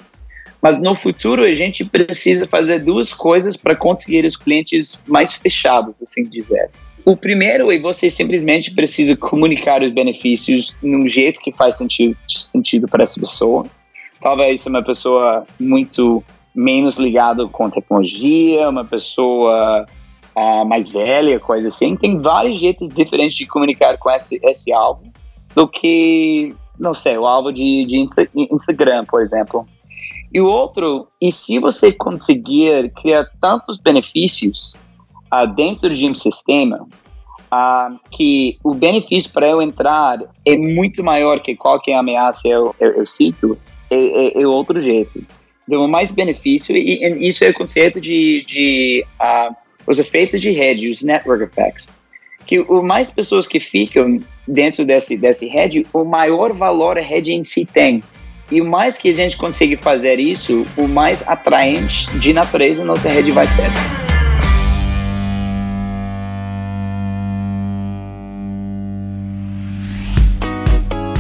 mas 0.61 0.81
no 0.81 0.97
futuro 0.97 1.45
a 1.45 1.55
gente 1.55 1.85
precisa 1.85 2.47
fazer 2.47 2.81
duas 2.81 3.13
coisas 3.13 3.57
para 3.57 3.77
conseguir 3.77 4.25
os 4.25 4.37
clientes 4.37 5.01
mais 5.07 5.35
fechados, 5.35 6.03
assim 6.03 6.25
dizer. 6.25 6.71
O 7.05 7.17
primeiro 7.17 7.71
é 7.71 7.79
você 7.79 8.11
simplesmente 8.11 8.75
precisa 8.75 9.17
comunicar 9.17 9.83
os 9.83 9.93
benefícios 9.93 10.77
num 10.83 11.07
jeito 11.07 11.41
que 11.41 11.53
faz 11.53 11.77
sentido, 11.77 12.17
sentido 12.27 12.89
para 12.89 13.05
essa 13.05 13.21
pessoa. 13.21 13.67
Talvez 14.21 14.67
uma 14.67 14.83
pessoa 14.83 15.47
muito 15.61 16.25
menos 16.57 16.97
ligado 16.97 17.49
com 17.51 17.69
tecnologia, 17.69 18.69
uma 18.71 18.85
pessoa 18.85 19.85
uh, 20.35 20.65
mais 20.65 20.89
velha, 20.89 21.39
coisa 21.39 21.69
assim. 21.69 21.95
Tem 21.97 22.19
vários 22.19 22.59
jeitos 22.59 22.89
diferentes 22.89 23.37
de 23.37 23.47
comunicar 23.47 23.99
com 23.99 24.11
esse, 24.11 24.41
esse 24.43 24.73
alvo 24.73 25.03
do 25.55 25.69
que, 25.69 26.57
não 26.79 26.95
sei, 26.95 27.19
o 27.19 27.27
alvo 27.27 27.53
de, 27.53 27.85
de 27.85 27.99
Insta, 27.99 28.27
Instagram, 28.35 29.05
por 29.05 29.21
exemplo. 29.21 29.67
E 30.33 30.41
o 30.41 30.47
outro, 30.47 31.07
e 31.21 31.31
se 31.31 31.59
você 31.59 31.93
conseguir 31.93 32.91
criar 32.93 33.27
tantos 33.39 33.79
benefícios 33.79 34.75
uh, 35.33 35.47
dentro 35.55 35.91
de 35.91 36.09
um 36.09 36.15
sistema, 36.15 36.87
uh, 37.53 37.99
que 38.11 38.59
o 38.65 38.75
benefício 38.75 39.31
para 39.31 39.49
eu 39.49 39.61
entrar 39.61 40.21
é 40.45 40.57
muito 40.57 41.05
maior 41.05 41.41
que 41.41 41.55
qualquer 41.55 41.95
ameaça 41.95 42.49
eu, 42.49 42.75
eu, 42.81 42.93
eu 42.93 43.07
cito, 43.07 43.59
é, 43.91 44.39
é, 44.39 44.43
é 44.43 44.47
outro 44.47 44.81
jeito 44.81 45.25
deu 45.67 45.87
mais 45.89 46.11
benefício, 46.11 46.77
e, 46.77 47.03
e 47.03 47.29
isso 47.29 47.45
é 47.45 47.51
o 47.51 47.55
conceito 47.55 48.01
de, 48.01 48.45
de 48.47 49.05
uh, 49.21 49.55
os 49.87 49.99
efeitos 49.99 50.41
de 50.41 50.51
rede, 50.51 50.91
os 50.91 51.03
network 51.03 51.45
effects. 51.45 51.89
Que 52.47 52.61
o 52.61 52.83
mais 52.83 53.11
pessoas 53.11 53.47
que 53.47 53.59
ficam 53.59 54.21
dentro 54.47 54.85
desse, 54.85 55.17
desse 55.17 55.47
rede, 55.47 55.85
o 55.93 56.05
maior 56.05 56.53
valor 56.53 56.99
a 56.99 57.03
rede 57.03 57.33
em 57.33 57.43
si 57.43 57.65
tem. 57.65 58.03
E 58.51 58.61
o 58.61 58.65
mais 58.65 58.97
que 58.97 59.11
a 59.11 59.13
gente 59.13 59.37
consegue 59.37 59.77
fazer 59.77 60.21
isso, 60.21 60.65
o 60.77 60.87
mais 60.87 61.27
atraente 61.27 62.07
de 62.19 62.33
natureza 62.33 62.85
nossa 62.85 63.09
rede 63.09 63.33
vai 63.33 63.49
ser. 63.49 63.67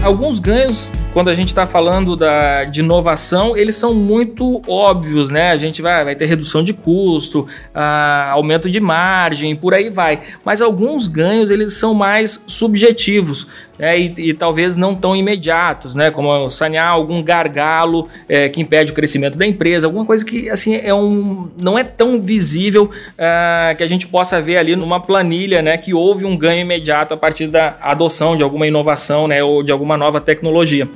Alguns 0.05 0.39
ganhos 0.39 0.93
quando 1.17 1.31
a 1.31 1.35
gente 1.35 1.49
está 1.49 1.67
falando 1.67 2.15
da, 2.15 2.65
de 2.65 2.81
inovação, 2.81 3.57
eles 3.57 3.75
são 3.75 3.95
muito 3.95 4.61
óbvios, 4.69 5.31
né? 5.31 5.51
A 5.51 5.57
gente 5.57 5.81
vai, 5.81 6.05
vai 6.05 6.15
ter 6.15 6.27
redução 6.27 6.63
de 6.63 6.75
custo, 6.75 7.49
ah, 7.75 8.33
aumento 8.33 8.69
de 8.69 8.79
margem, 8.79 9.57
por 9.57 9.73
aí 9.73 9.89
vai. 9.89 10.21
Mas 10.45 10.61
alguns 10.61 11.07
ganhos 11.07 11.51
eles 11.51 11.73
são 11.73 11.95
mais 11.95 12.45
subjetivos 12.47 13.49
né? 13.79 13.99
e, 13.99 14.15
e, 14.19 14.35
talvez 14.35 14.77
não 14.77 14.95
tão 14.95 15.15
imediatos, 15.15 15.95
né? 15.95 16.11
Como 16.11 16.49
sanear 16.51 16.91
algum 16.91 17.23
gargalo 17.23 18.09
é, 18.29 18.49
que 18.49 18.61
impede 18.61 18.93
o 18.93 18.95
crescimento 18.95 19.37
da 19.37 19.47
empresa, 19.47 19.87
alguma 19.87 20.05
coisa 20.05 20.25
que 20.25 20.49
assim 20.49 20.77
é 20.77 20.95
um, 20.95 21.49
não 21.61 21.79
é 21.79 21.85
tão 21.85 22.21
visível 22.21 22.91
ah, 23.19 23.75
que 23.77 23.83
a 23.83 23.87
gente 23.87 24.07
possa 24.07 24.41
ver 24.41 24.57
ali 24.57 24.75
numa 24.77 25.01
planilha, 25.01 25.63
né? 25.63 25.77
Que 25.77 25.95
houve 25.95 26.25
um 26.25 26.37
ganho 26.37 26.61
imediato 26.61 27.15
a 27.15 27.17
partir 27.17 27.47
da 27.47 27.77
adoção 27.81 28.37
de 28.37 28.43
alguma 28.43 28.67
inovação, 28.67 29.29
né? 29.29 29.43
Ou 29.43 29.63
de 29.63 29.73
alguma 29.73 29.97
nova 29.97 30.21
tecnologia. 30.21 30.89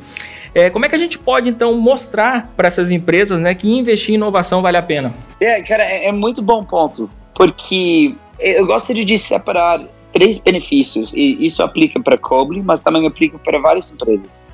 É, 0.55 0.69
como 0.69 0.85
é 0.85 0.89
que 0.89 0.95
a 0.95 0.99
gente 0.99 1.19
pode, 1.19 1.49
então, 1.49 1.75
mostrar 1.79 2.53
para 2.57 2.67
essas 2.67 2.91
empresas 2.91 3.39
né, 3.39 3.55
que 3.55 3.69
investir 3.69 4.13
em 4.13 4.17
inovação 4.17 4.63
vale 4.63 4.77
a 4.77 4.83
pena? 4.83 5.15
É, 5.41 5.63
cara, 5.63 5.85
é, 5.85 6.07
é 6.07 6.13
muito 6.13 6.43
bom 6.43 6.65
ponto, 6.65 7.09
porque 7.35 8.15
eu 8.39 8.67
gostaria 8.67 9.05
de 9.05 9.19
separar 9.19 9.81
três 10.13 10.39
benefícios, 10.39 11.15
e 11.15 11.47
isso 11.47 11.63
aplica 11.63 12.01
para 12.01 12.19
Coble, 12.19 12.63
mas 12.63 12.81
também 12.81 13.07
aplica 13.07 13.39
para 13.39 13.59
várias 13.59 13.93
empresas. 13.93 14.45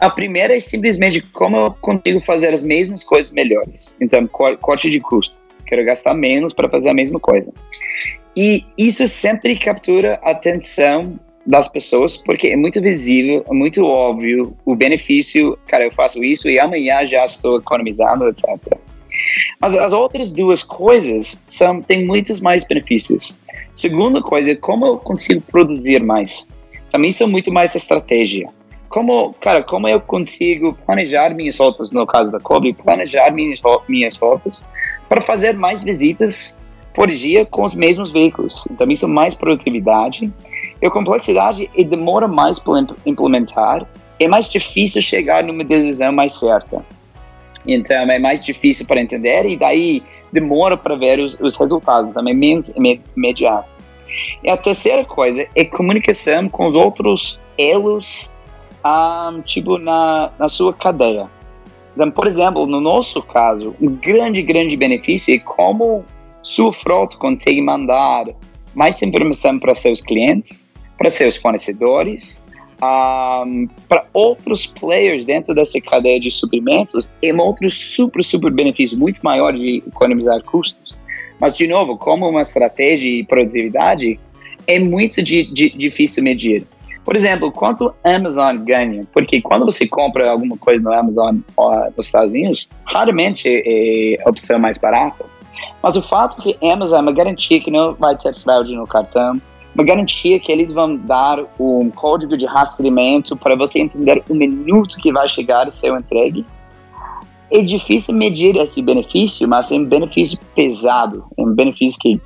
A 0.00 0.10
primeira 0.10 0.56
é 0.56 0.60
simplesmente 0.60 1.22
como 1.22 1.56
eu 1.56 1.70
consigo 1.80 2.20
fazer 2.20 2.52
as 2.52 2.62
mesmas 2.62 3.02
coisas 3.02 3.32
melhores. 3.32 3.96
Então, 4.00 4.26
corte 4.26 4.90
de 4.90 5.00
custo. 5.00 5.34
Quero 5.64 5.84
gastar 5.84 6.12
menos 6.12 6.52
para 6.52 6.68
fazer 6.68 6.90
a 6.90 6.94
mesma 6.94 7.18
coisa. 7.18 7.50
E 8.36 8.64
isso 8.76 9.06
sempre 9.06 9.56
captura 9.56 10.20
a 10.22 10.32
atenção 10.32 11.18
das 11.46 11.68
pessoas, 11.68 12.16
porque 12.16 12.48
é 12.48 12.56
muito 12.56 12.80
visível, 12.80 13.44
é 13.48 13.54
muito 13.54 13.84
óbvio 13.84 14.56
o 14.64 14.74
benefício, 14.74 15.56
cara, 15.66 15.84
eu 15.84 15.92
faço 15.92 16.22
isso 16.24 16.50
e 16.50 16.58
amanhã 16.58 17.06
já 17.06 17.24
estou 17.24 17.58
economizando, 17.58 18.28
etc. 18.28 18.44
Mas 19.60 19.76
as 19.76 19.92
outras 19.92 20.32
duas 20.32 20.62
coisas 20.62 21.40
são 21.46 21.80
têm 21.80 22.04
muitos 22.04 22.40
mais 22.40 22.64
benefícios. 22.64 23.36
Segunda 23.72 24.20
coisa 24.20 24.54
como 24.56 24.86
eu 24.86 24.98
consigo 24.98 25.40
produzir 25.40 26.02
mais. 26.02 26.46
Também 26.90 27.12
são 27.12 27.28
muito 27.28 27.52
mais 27.52 27.74
estratégia. 27.74 28.48
Como, 28.88 29.34
cara, 29.34 29.62
como 29.62 29.88
eu 29.88 30.00
consigo 30.00 30.76
planejar 30.86 31.34
minhas 31.34 31.58
rotas, 31.58 31.92
no 31.92 32.06
caso 32.06 32.30
da 32.30 32.40
Kobe, 32.40 32.72
planejar 32.72 33.30
minhas, 33.30 33.60
minhas 33.88 34.16
rotas 34.16 34.66
para 35.08 35.20
fazer 35.20 35.54
mais 35.54 35.84
visitas 35.84 36.56
por 36.94 37.08
dia 37.08 37.44
com 37.44 37.64
os 37.64 37.74
mesmos 37.74 38.10
veículos. 38.10 38.66
Então, 38.70 38.90
isso 38.90 39.04
é 39.04 39.08
mais 39.08 39.34
produtividade 39.34 40.32
e 40.80 40.86
a 40.86 40.90
complexidade 40.90 41.70
demora 41.88 42.28
mais 42.28 42.58
para 42.58 42.86
implementar. 43.04 43.86
É 44.18 44.28
mais 44.28 44.48
difícil 44.50 45.02
chegar 45.02 45.42
numa 45.42 45.64
decisão 45.64 46.12
mais 46.12 46.34
certa. 46.34 46.84
Então 47.66 47.96
é 47.96 48.18
mais 48.18 48.44
difícil 48.44 48.86
para 48.86 49.00
entender 49.00 49.44
e 49.46 49.56
daí 49.56 50.02
demora 50.32 50.76
para 50.76 50.94
ver 50.96 51.18
os, 51.18 51.38
os 51.40 51.56
resultados, 51.56 52.12
também 52.12 52.34
menos 52.34 52.72
imediato. 53.16 53.68
E 54.42 54.50
a 54.50 54.56
terceira 54.56 55.04
coisa 55.04 55.46
é 55.54 55.64
comunicação 55.64 56.48
com 56.48 56.66
os 56.68 56.74
outros 56.74 57.42
elos, 57.58 58.32
um, 58.84 58.88
ah, 58.88 59.34
tipo 59.44 59.78
na, 59.78 60.30
na 60.38 60.48
sua 60.48 60.72
cadeia. 60.72 61.28
Então, 61.94 62.10
por 62.10 62.26
exemplo, 62.26 62.66
no 62.66 62.80
nosso 62.80 63.22
caso, 63.22 63.74
um 63.80 63.88
grande, 63.96 64.42
grande 64.42 64.76
benefício 64.76 65.34
é 65.34 65.38
como 65.38 66.04
sua 66.42 66.72
frota 66.72 67.16
consegue 67.16 67.60
mandar 67.60 68.26
mais 68.74 69.00
informação 69.02 69.58
para 69.58 69.74
seus 69.74 70.02
clientes, 70.02 70.65
para 70.96 71.10
seus 71.10 71.36
fornecedores, 71.36 72.42
um, 72.82 73.68
para 73.88 74.04
outros 74.12 74.66
players 74.66 75.24
dentro 75.24 75.54
dessa 75.54 75.80
cadeia 75.80 76.20
de 76.20 76.30
suprimentos, 76.30 77.12
é 77.22 77.32
um 77.32 77.40
outro 77.40 77.68
super, 77.70 78.22
super 78.22 78.50
benefício 78.52 78.98
muito 78.98 79.20
maior 79.22 79.52
de 79.52 79.82
economizar 79.86 80.42
custos. 80.42 81.00
Mas, 81.40 81.56
de 81.56 81.66
novo, 81.66 81.96
como 81.96 82.28
uma 82.28 82.42
estratégia 82.42 83.08
e 83.08 83.24
produtividade, 83.24 84.18
é 84.66 84.78
muito 84.78 85.22
de, 85.22 85.44
difícil 85.76 86.22
medir. 86.22 86.66
Por 87.04 87.14
exemplo, 87.14 87.52
quanto 87.52 87.94
Amazon 88.02 88.56
ganha? 88.64 89.06
Porque 89.12 89.40
quando 89.40 89.64
você 89.64 89.86
compra 89.86 90.28
alguma 90.28 90.56
coisa 90.56 90.82
no 90.82 90.92
Amazon 90.92 91.36
nos 91.96 92.06
Estados 92.06 92.32
Unidos, 92.32 92.68
raramente 92.84 93.48
é 93.48 94.16
a 94.24 94.28
opção 94.28 94.58
mais 94.58 94.76
barata. 94.76 95.24
Mas 95.80 95.94
o 95.94 96.02
fato 96.02 96.36
que 96.38 96.56
Amazon 96.66 96.98
é 96.98 97.02
uma 97.02 97.12
garantia 97.12 97.60
que 97.60 97.70
não 97.70 97.94
vai 97.94 98.16
ter 98.16 98.34
fraude 98.34 98.74
no 98.74 98.86
cartão, 98.86 99.40
uma 99.76 99.84
garantia 99.84 100.40
que 100.40 100.50
eles 100.50 100.72
vão 100.72 100.96
dar 100.96 101.38
um 101.60 101.90
código 101.90 102.34
de 102.34 102.46
rastreamento 102.46 103.36
para 103.36 103.54
você 103.54 103.80
entender 103.80 104.24
o 104.28 104.34
minuto 104.34 104.96
que 104.96 105.12
vai 105.12 105.28
chegar 105.28 105.68
o 105.68 105.70
seu 105.70 105.94
entregue. 105.98 106.46
É 107.52 107.62
difícil 107.62 108.14
medir 108.14 108.56
esse 108.56 108.80
benefício, 108.80 109.46
mas 109.46 109.70
é 109.70 109.74
um 109.74 109.84
benefício 109.84 110.38
pesado, 110.54 111.24
é 111.36 111.42
um 111.42 111.54
benefício 111.54 111.98
que 112.00 112.20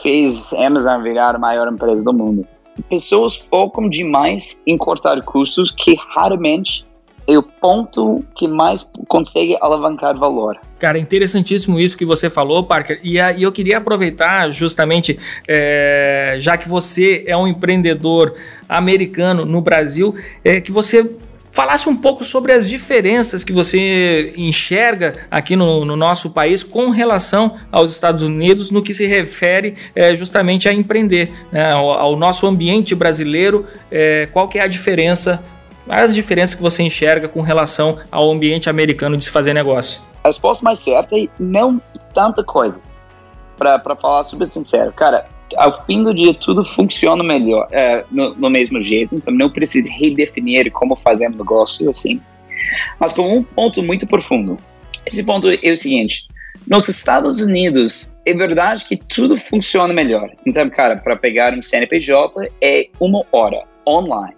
fez 0.00 0.52
Amazon 0.54 1.02
virar 1.02 1.34
a 1.34 1.38
maior 1.38 1.66
empresa 1.66 2.00
do 2.00 2.12
mundo. 2.12 2.46
Pessoas 2.88 3.36
focam 3.50 3.88
demais 3.88 4.62
em 4.64 4.78
cortar 4.78 5.20
custos 5.22 5.72
que 5.72 5.96
raramente 6.14 6.86
é 7.26 7.38
o 7.38 7.42
ponto 7.42 8.24
que 8.36 8.46
mais 8.46 8.86
consegue 9.08 9.56
alavancar 9.60 10.18
valor. 10.18 10.58
Cara, 10.78 10.98
interessantíssimo 10.98 11.80
isso 11.80 11.96
que 11.96 12.04
você 12.04 12.28
falou, 12.28 12.64
Parker. 12.64 13.00
E, 13.02 13.18
a, 13.18 13.32
e 13.32 13.42
eu 13.42 13.52
queria 13.52 13.78
aproveitar 13.78 14.50
justamente, 14.52 15.18
é, 15.48 16.36
já 16.38 16.56
que 16.56 16.68
você 16.68 17.24
é 17.26 17.36
um 17.36 17.46
empreendedor 17.46 18.34
americano 18.68 19.44
no 19.44 19.60
Brasil, 19.60 20.14
é, 20.44 20.60
que 20.60 20.70
você 20.70 21.08
falasse 21.54 21.88
um 21.88 21.96
pouco 21.96 22.24
sobre 22.24 22.50
as 22.50 22.68
diferenças 22.68 23.44
que 23.44 23.52
você 23.52 24.34
enxerga 24.36 25.14
aqui 25.30 25.54
no, 25.54 25.84
no 25.84 25.94
nosso 25.94 26.30
país 26.30 26.64
com 26.64 26.90
relação 26.90 27.54
aos 27.70 27.92
Estados 27.92 28.24
Unidos 28.24 28.72
no 28.72 28.82
que 28.82 28.92
se 28.92 29.06
refere 29.06 29.76
é, 29.94 30.16
justamente 30.16 30.68
a 30.68 30.72
empreender, 30.72 31.32
né, 31.52 31.70
ao, 31.70 31.92
ao, 31.92 32.16
nosso 32.16 32.44
ambiente 32.44 32.92
brasileiro, 32.92 33.64
é, 33.88 34.28
qual 34.32 34.48
que 34.48 34.58
é 34.58 34.62
a 34.62 34.66
diferença, 34.66 35.44
as 35.88 36.14
diferenças 36.14 36.54
que 36.54 36.62
você 36.62 36.82
enxerga 36.82 37.28
com 37.28 37.40
relação 37.40 37.98
ao 38.10 38.30
ambiente 38.30 38.70
americano 38.70 39.16
de 39.16 39.24
se 39.24 39.30
fazer 39.30 39.52
negócio? 39.52 40.02
A 40.22 40.28
resposta 40.28 40.64
mais 40.64 40.78
certa 40.78 41.16
é 41.16 41.28
não 41.38 41.80
tanta 42.14 42.42
coisa. 42.42 42.80
Para 43.56 43.96
falar 43.96 44.24
super 44.24 44.48
sincero, 44.48 44.92
cara, 44.92 45.26
ao 45.56 45.84
fim 45.84 46.02
do 46.02 46.12
dia 46.14 46.34
tudo 46.34 46.64
funciona 46.64 47.22
melhor, 47.22 47.68
é, 47.70 48.04
no, 48.10 48.34
no, 48.34 48.50
mesmo 48.50 48.82
jeito, 48.82 49.14
então 49.14 49.32
não 49.32 49.50
precisa 49.50 49.88
redefinir 49.92 50.70
como 50.72 50.96
fazer 50.96 51.28
negócio 51.28 51.88
assim. 51.88 52.20
Mas 52.98 53.12
com 53.12 53.36
um 53.36 53.42
ponto 53.42 53.82
muito 53.82 54.06
profundo. 54.06 54.56
Esse 55.06 55.22
ponto 55.22 55.48
é 55.48 55.70
o 55.70 55.76
seguinte: 55.76 56.26
nos 56.66 56.88
Estados 56.88 57.40
Unidos 57.40 58.12
é 58.26 58.34
verdade 58.34 58.84
que 58.86 58.96
tudo 58.96 59.36
funciona 59.36 59.92
melhor. 59.92 60.30
Então, 60.46 60.68
cara, 60.70 60.96
para 60.96 61.16
pegar 61.16 61.52
um 61.52 61.62
CNPJ 61.62 62.50
é 62.60 62.88
uma 62.98 63.24
hora 63.30 63.62
online. 63.86 64.34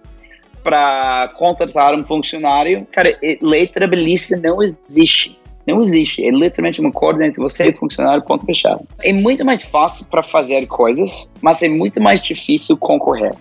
Para 0.67 1.29
contratar 1.37 1.95
um 1.95 2.03
funcionário, 2.03 2.85
cara, 2.91 3.17
lei 3.41 3.67
trabalhista 3.67 4.35
não 4.35 4.61
existe. 4.61 5.39
Não 5.65 5.81
existe. 5.81 6.25
É 6.25 6.29
literalmente 6.29 6.81
um 6.81 6.87
acordo 6.89 7.23
entre 7.23 7.41
você 7.41 7.67
e 7.67 7.69
o 7.69 7.77
funcionário, 7.77 8.21
ponto 8.21 8.45
fechado. 8.45 8.85
É 9.01 9.13
muito 9.13 9.45
mais 9.45 9.63
fácil 9.63 10.05
para 10.07 10.21
fazer 10.21 10.67
coisas, 10.67 11.31
mas 11.41 11.63
é 11.63 11.69
muito 11.69 12.01
mais 12.01 12.21
difícil 12.21 12.75
concorrer. 12.75 13.33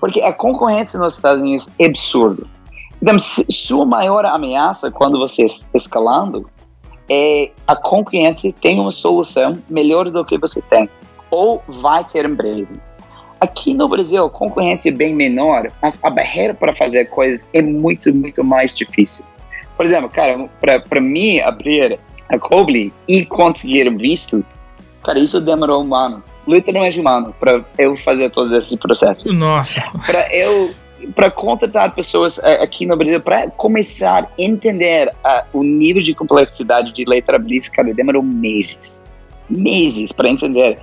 Porque 0.00 0.22
a 0.22 0.32
concorrência 0.32 0.98
nos 0.98 1.16
Estados 1.16 1.42
Unidos 1.42 1.70
é 1.78 1.84
absurdo. 1.84 2.48
Então, 3.02 3.18
sua 3.18 3.84
maior 3.84 4.24
ameaça 4.24 4.90
quando 4.90 5.18
você 5.18 5.42
está 5.42 5.68
escalando 5.74 6.48
é 7.06 7.50
a 7.66 7.76
concorrência 7.76 8.50
tem 8.62 8.80
uma 8.80 8.92
solução 8.92 9.52
melhor 9.68 10.10
do 10.10 10.24
que 10.24 10.38
você 10.38 10.62
tem, 10.62 10.88
ou 11.30 11.62
vai 11.68 12.02
ter 12.02 12.24
em 12.24 12.34
breve. 12.34 12.80
Aqui 13.40 13.74
no 13.74 13.88
Brasil, 13.88 14.24
a 14.24 14.30
concorrência 14.30 14.88
é 14.88 14.92
bem 14.92 15.14
menor, 15.14 15.70
mas 15.82 16.02
a 16.02 16.08
barreira 16.08 16.54
para 16.54 16.74
fazer 16.74 17.06
coisas 17.06 17.46
é 17.52 17.60
muito, 17.60 18.14
muito 18.14 18.42
mais 18.42 18.74
difícil. 18.74 19.24
Por 19.76 19.84
exemplo, 19.84 20.08
cara, 20.08 20.48
para 20.88 21.00
mim 21.00 21.38
abrir 21.40 21.98
a 22.28 22.38
Coble 22.38 22.92
e 23.06 23.26
conseguir 23.26 23.94
visto, 23.96 24.44
cara, 25.04 25.18
isso 25.18 25.40
demorou 25.40 25.84
um 25.84 25.94
ano, 25.94 26.22
literalmente 26.48 27.00
um 27.00 27.06
ano, 27.06 27.34
para 27.38 27.62
eu 27.78 27.96
fazer 27.96 28.30
todos 28.30 28.52
esses 28.52 28.74
processos. 28.78 29.38
Nossa. 29.38 29.82
Para 30.06 30.34
eu 30.34 30.74
para 31.14 31.30
contratar 31.30 31.94
pessoas 31.94 32.38
uh, 32.38 32.62
aqui 32.62 32.86
no 32.86 32.96
Brasil, 32.96 33.20
para 33.20 33.50
começar 33.50 34.24
a 34.24 34.28
entender 34.38 35.08
uh, 35.08 35.44
o 35.52 35.62
nível 35.62 36.02
de 36.02 36.14
complexidade 36.14 36.92
de 36.92 37.04
lei 37.04 37.20
trabalhista, 37.20 37.70
cara, 37.76 37.92
demorou 37.92 38.22
meses. 38.22 39.02
Meses 39.48 40.10
para 40.10 40.28
entender 40.28 40.78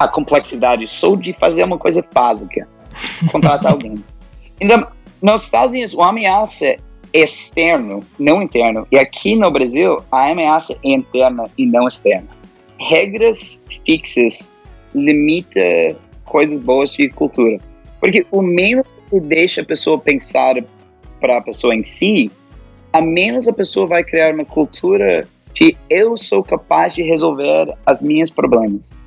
a 0.00 0.08
complexidade 0.08 0.86
só 0.86 1.14
de 1.14 1.34
fazer 1.34 1.62
uma 1.62 1.76
coisa 1.76 2.02
básica, 2.12 2.66
contratar 3.30 3.70
alguém. 3.72 4.02
Então, 4.58 4.86
nos 5.20 5.44
Estados 5.44 5.72
Unidos, 5.72 5.96
a 5.98 6.08
ameaça 6.08 6.76
externo, 7.12 8.00
não 8.18 8.42
interno. 8.42 8.86
E 8.90 8.98
aqui 8.98 9.36
no 9.36 9.50
Brasil, 9.50 9.98
a 10.10 10.30
ameaça 10.30 10.72
é 10.82 10.90
interna 10.90 11.44
e 11.58 11.66
não 11.66 11.86
externa. 11.86 12.28
Regras 12.78 13.62
fixas 13.84 14.56
limita 14.94 15.60
coisas 16.24 16.58
boas 16.58 16.90
de 16.92 17.10
cultura. 17.10 17.58
Porque 18.00 18.26
o 18.30 18.40
menos 18.40 18.90
que 18.90 19.06
você 19.06 19.20
deixa 19.20 19.60
a 19.60 19.64
pessoa 19.66 19.98
pensar 19.98 20.54
para 21.20 21.36
a 21.36 21.40
pessoa 21.42 21.74
em 21.74 21.84
si, 21.84 22.30
a 22.90 23.02
menos 23.02 23.46
a 23.46 23.52
pessoa 23.52 23.86
vai 23.86 24.02
criar 24.02 24.32
uma 24.32 24.46
cultura 24.46 25.28
de 25.52 25.76
eu 25.90 26.16
sou 26.16 26.42
capaz 26.42 26.94
de 26.94 27.02
resolver 27.02 27.74
as 27.84 28.00
minhas 28.00 28.30
problemas. 28.30 28.98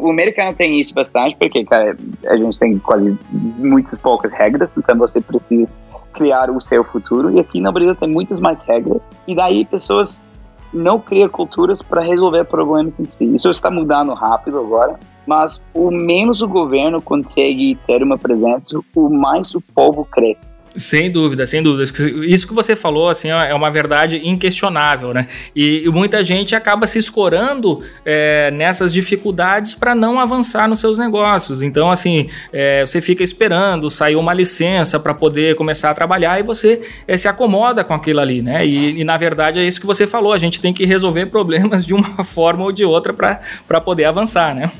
O 0.00 0.10
americano 0.10 0.54
tem 0.54 0.80
isso 0.80 0.92
bastante, 0.92 1.36
porque 1.36 1.64
cara, 1.64 1.96
a 2.26 2.36
gente 2.36 2.58
tem 2.58 2.78
quase 2.78 3.16
muitas 3.30 3.96
poucas 3.98 4.32
regras, 4.32 4.76
então 4.76 4.96
você 4.98 5.20
precisa 5.20 5.74
criar 6.12 6.50
o 6.50 6.60
seu 6.60 6.84
futuro. 6.84 7.30
E 7.30 7.40
aqui 7.40 7.60
no 7.60 7.72
Brasil 7.72 7.94
tem 7.94 8.08
muitas 8.08 8.40
mais 8.40 8.62
regras. 8.62 9.00
E 9.26 9.34
daí 9.34 9.64
pessoas 9.64 10.24
não 10.72 10.98
criam 10.98 11.28
culturas 11.28 11.82
para 11.82 12.02
resolver 12.02 12.44
problemas 12.44 12.98
em 12.98 13.04
si. 13.04 13.24
Isso 13.34 13.50
está 13.50 13.70
mudando 13.70 14.14
rápido 14.14 14.58
agora. 14.58 14.98
Mas 15.26 15.60
o 15.72 15.90
menos 15.90 16.42
o 16.42 16.48
governo 16.48 17.00
consegue 17.00 17.78
ter 17.86 18.02
uma 18.02 18.18
presença, 18.18 18.78
o 18.94 19.08
mais 19.08 19.54
o 19.54 19.60
povo 19.60 20.04
cresce. 20.04 20.50
Sem 20.74 21.10
dúvida, 21.10 21.46
sem 21.46 21.62
dúvida. 21.62 21.84
Isso 22.24 22.48
que 22.48 22.54
você 22.54 22.74
falou 22.74 23.08
assim 23.08 23.28
é 23.28 23.54
uma 23.54 23.70
verdade 23.70 24.26
inquestionável, 24.26 25.12
né? 25.12 25.26
E, 25.54 25.82
e 25.84 25.88
muita 25.90 26.24
gente 26.24 26.56
acaba 26.56 26.86
se 26.86 26.98
escorando 26.98 27.82
é, 28.06 28.50
nessas 28.50 28.92
dificuldades 28.92 29.74
para 29.74 29.94
não 29.94 30.18
avançar 30.18 30.66
nos 30.68 30.80
seus 30.80 30.96
negócios. 30.96 31.60
Então, 31.60 31.90
assim, 31.90 32.28
é, 32.52 32.86
você 32.86 33.02
fica 33.02 33.22
esperando 33.22 33.90
sair 33.90 34.16
uma 34.16 34.32
licença 34.32 34.98
para 34.98 35.12
poder 35.12 35.56
começar 35.56 35.90
a 35.90 35.94
trabalhar 35.94 36.40
e 36.40 36.42
você 36.42 36.80
é, 37.06 37.18
se 37.18 37.28
acomoda 37.28 37.84
com 37.84 37.92
aquilo 37.92 38.20
ali, 38.20 38.40
né? 38.40 38.66
E, 38.66 39.00
e, 39.00 39.04
na 39.04 39.18
verdade 39.18 39.60
é 39.60 39.64
isso 39.64 39.80
que 39.80 39.86
você 39.86 40.06
falou. 40.06 40.32
A 40.32 40.38
gente 40.38 40.58
tem 40.58 40.72
que 40.72 40.86
resolver 40.86 41.26
problemas 41.26 41.84
de 41.84 41.92
uma 41.92 42.24
forma 42.24 42.64
ou 42.64 42.72
de 42.72 42.84
outra 42.84 43.12
para 43.12 43.80
poder 43.80 44.04
avançar, 44.04 44.54
né? 44.54 44.72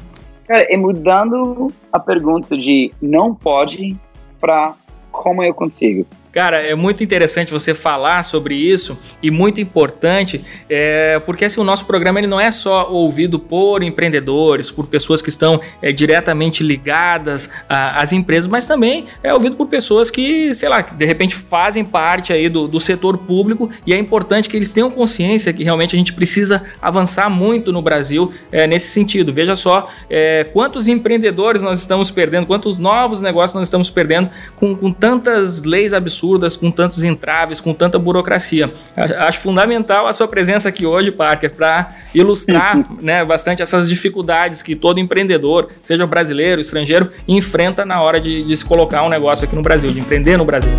Cara, 0.49 0.67
é 0.71 0.77
mudando 0.77 1.69
a 1.93 2.01
pergunta 2.01 2.57
de 2.57 2.91
não 3.01 3.35
pode 3.35 3.97
para 4.41 4.75
como 5.13 5.45
eu 5.45 5.55
consigo. 5.55 6.07
Cara, 6.33 6.57
é 6.63 6.75
muito 6.75 7.05
interessante 7.05 7.53
você 7.53 7.75
falar 7.75 8.23
sobre 8.23 8.55
isso 8.55 8.99
e 9.23 9.31
muito 9.31 9.61
importante, 9.61 10.43
é, 10.67 11.21
porque 11.27 11.45
assim, 11.45 11.61
o 11.61 11.65
nosso 11.65 11.85
programa 11.85 12.19
ele 12.19 12.27
não 12.27 12.41
é 12.41 12.51
só 12.51 12.91
ouvido 12.91 13.39
por 13.39 13.83
empreendedores, 13.83 14.71
por 14.71 14.87
pessoas 14.87 15.21
que 15.21 15.29
estão 15.29 15.61
é, 15.83 15.93
diretamente 15.93 16.63
ligadas 16.63 17.51
às 17.69 18.15
empresas, 18.15 18.49
mas 18.49 18.65
também 18.65 19.05
é 19.23 19.35
ouvido 19.35 19.57
por 19.57 19.67
pessoas 19.67 20.11
que, 20.11 20.55
sei 20.55 20.71
lá, 20.71 20.81
de 20.81 21.05
repente 21.05 21.35
fazem 21.35 21.85
parte 21.85 22.33
aí 22.33 22.49
do, 22.49 22.67
do 22.67 22.81
setor 22.81 23.19
público 23.19 23.69
e 23.87 23.93
é 23.93 23.99
importante 23.99 24.49
que 24.49 24.57
eles 24.57 24.73
tenham 24.73 24.91
consciência 24.91 25.53
que 25.53 25.63
realmente 25.63 25.95
a 25.95 25.99
gente 25.99 26.15
precisa 26.15 26.63
avançar 26.81 27.29
muito 27.29 27.71
no 27.71 27.83
Brasil 27.83 28.33
é, 28.51 28.67
nesse 28.67 28.89
sentido. 28.89 29.35
Veja 29.35 29.55
só 29.55 29.87
é, 30.09 30.45
quantos 30.51 30.89
empreendedores 30.89 31.61
nós 31.61 31.79
estamos 31.79 32.11
perdendo, 32.11 32.47
quantos 32.47 32.79
novos 32.79 33.21
negócios 33.21 33.55
nós 33.55 33.67
estamos 33.67 33.91
perdendo 33.91 34.31
com, 34.57 34.75
com 34.75 34.91
tantas 34.91 35.63
leis 35.65 35.93
absurdas 35.93 36.22
absurdas, 36.23 36.57
com 36.57 36.71
tantos 36.71 37.03
entraves, 37.03 37.61
com 37.61 37.75
tanta 37.75 37.99
burocracia. 37.99 38.73
Acho 38.97 39.41
fundamental 39.41 40.07
a 40.07 40.13
sua 40.13 40.29
presença 40.29 40.69
aqui 40.69 40.87
hoje, 40.87 41.11
Parker, 41.11 41.51
para 41.51 41.95
ilustrar 42.15 42.79
né, 43.01 43.25
bastante 43.25 43.63
essas 43.63 43.89
dificuldades 43.89 44.63
que 44.63 44.77
todo 44.77 45.01
empreendedor, 45.01 45.69
seja 45.83 46.07
brasileiro, 46.07 46.61
estrangeiro, 46.61 47.11
enfrenta 47.27 47.85
na 47.85 48.01
hora 48.01 48.21
de, 48.21 48.45
de 48.45 48.57
se 48.57 48.65
colocar 48.65 49.03
um 49.03 49.09
negócio 49.09 49.45
aqui 49.45 49.57
no 49.57 49.63
Brasil, 49.63 49.91
de 49.91 50.01
empreender 50.01 50.39
no 50.39 50.45
Brasil. 50.45 50.73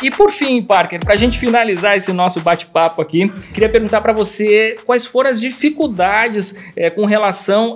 E 0.00 0.10
por 0.10 0.30
fim, 0.30 0.62
Parker, 0.62 1.00
para 1.00 1.14
a 1.14 1.16
gente 1.16 1.38
finalizar 1.38 1.96
esse 1.96 2.12
nosso 2.12 2.40
bate-papo 2.40 3.02
aqui, 3.02 3.28
queria 3.52 3.68
perguntar 3.68 4.00
para 4.00 4.12
você 4.12 4.76
quais 4.86 5.04
foram 5.04 5.30
as 5.30 5.40
dificuldades 5.40 6.54
é, 6.76 6.88
com 6.88 7.04
relação 7.04 7.74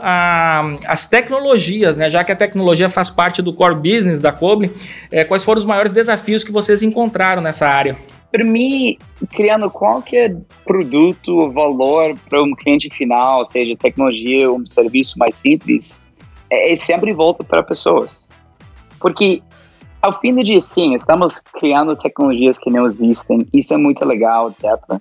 às 0.86 1.06
tecnologias, 1.06 1.96
né? 1.96 2.08
Já 2.08 2.22
que 2.22 2.30
a 2.30 2.36
tecnologia 2.36 2.88
faz 2.88 3.10
parte 3.10 3.42
do 3.42 3.52
core 3.52 3.74
business 3.74 4.20
da 4.20 4.30
Coble, 4.30 4.70
é, 5.10 5.24
quais 5.24 5.42
foram 5.42 5.58
os 5.58 5.64
maiores 5.64 5.92
desafios 5.92 6.44
que 6.44 6.52
vocês 6.52 6.82
encontraram 6.82 7.42
nessa 7.42 7.68
área? 7.68 7.96
Para 8.30 8.44
mim, 8.44 8.96
criando 9.32 9.68
qualquer 9.68 10.34
produto 10.64 11.36
ou 11.36 11.50
valor 11.50 12.16
para 12.30 12.42
um 12.42 12.54
cliente 12.54 12.88
final, 12.88 13.46
seja 13.48 13.76
tecnologia 13.76 14.48
ou 14.48 14.60
um 14.60 14.66
serviço 14.66 15.18
mais 15.18 15.36
simples, 15.36 16.00
é, 16.48 16.74
sempre 16.76 17.12
volta 17.12 17.42
para 17.42 17.62
pessoas. 17.62 18.26
Porque 19.00 19.42
ao 20.02 20.20
fim 20.20 20.34
do 20.34 20.42
dia, 20.42 20.60
sim, 20.60 20.94
estamos 20.94 21.38
criando 21.54 21.96
tecnologias 21.96 22.58
que 22.58 22.68
não 22.68 22.86
existem, 22.86 23.46
isso 23.52 23.72
é 23.72 23.76
muito 23.76 24.04
legal, 24.04 24.50
etc. 24.50 25.00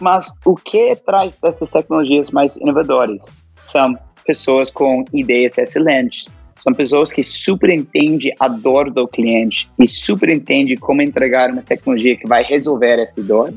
Mas 0.00 0.32
o 0.44 0.56
que 0.56 0.96
traz 0.96 1.36
dessas 1.36 1.68
tecnologias 1.68 2.30
mais 2.30 2.56
inovadoras 2.56 3.24
são 3.66 3.96
pessoas 4.24 4.70
com 4.70 5.04
ideias 5.12 5.58
excelentes, 5.58 6.24
são 6.58 6.72
pessoas 6.72 7.12
que 7.12 7.22
super 7.22 7.70
entendem 7.70 8.34
a 8.40 8.48
dor 8.48 8.90
do 8.90 9.06
cliente 9.06 9.70
e 9.78 9.86
super 9.86 10.30
entendem 10.30 10.76
como 10.76 11.02
entregar 11.02 11.50
uma 11.50 11.62
tecnologia 11.62 12.16
que 12.16 12.26
vai 12.26 12.42
resolver 12.42 12.98
essa 12.98 13.22
dor. 13.22 13.52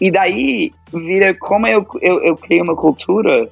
E 0.00 0.10
daí 0.10 0.72
vira 0.92 1.34
como 1.34 1.66
eu, 1.66 1.86
eu, 2.00 2.24
eu 2.24 2.36
criei 2.36 2.62
uma 2.62 2.74
cultura 2.74 3.50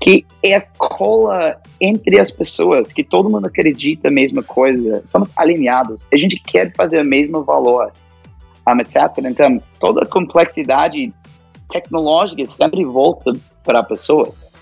que 0.00 0.26
é 0.42 0.56
a 0.56 0.60
cola 0.60 1.60
entre 1.80 2.18
as 2.18 2.30
pessoas, 2.30 2.92
que 2.92 3.02
todo 3.02 3.30
mundo 3.30 3.46
acredita 3.46 4.08
a 4.08 4.10
mesma 4.10 4.42
coisa, 4.42 5.00
estamos 5.04 5.30
alinhados, 5.36 6.06
a 6.12 6.16
gente 6.16 6.38
quer 6.40 6.72
fazer 6.74 7.02
o 7.02 7.08
mesmo 7.08 7.42
valor, 7.42 7.92
um, 8.68 8.80
etc. 8.80 8.96
Então, 9.24 9.62
toda 9.80 10.02
a 10.02 10.06
complexidade 10.06 11.12
tecnológica 11.70 12.46
sempre 12.46 12.84
volta 12.84 13.32
para 13.64 13.82
pessoas. 13.82 14.52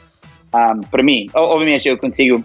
Um, 0.54 0.80
para 0.82 1.02
mim, 1.02 1.28
obviamente, 1.34 1.88
eu 1.88 1.98
consigo 1.98 2.44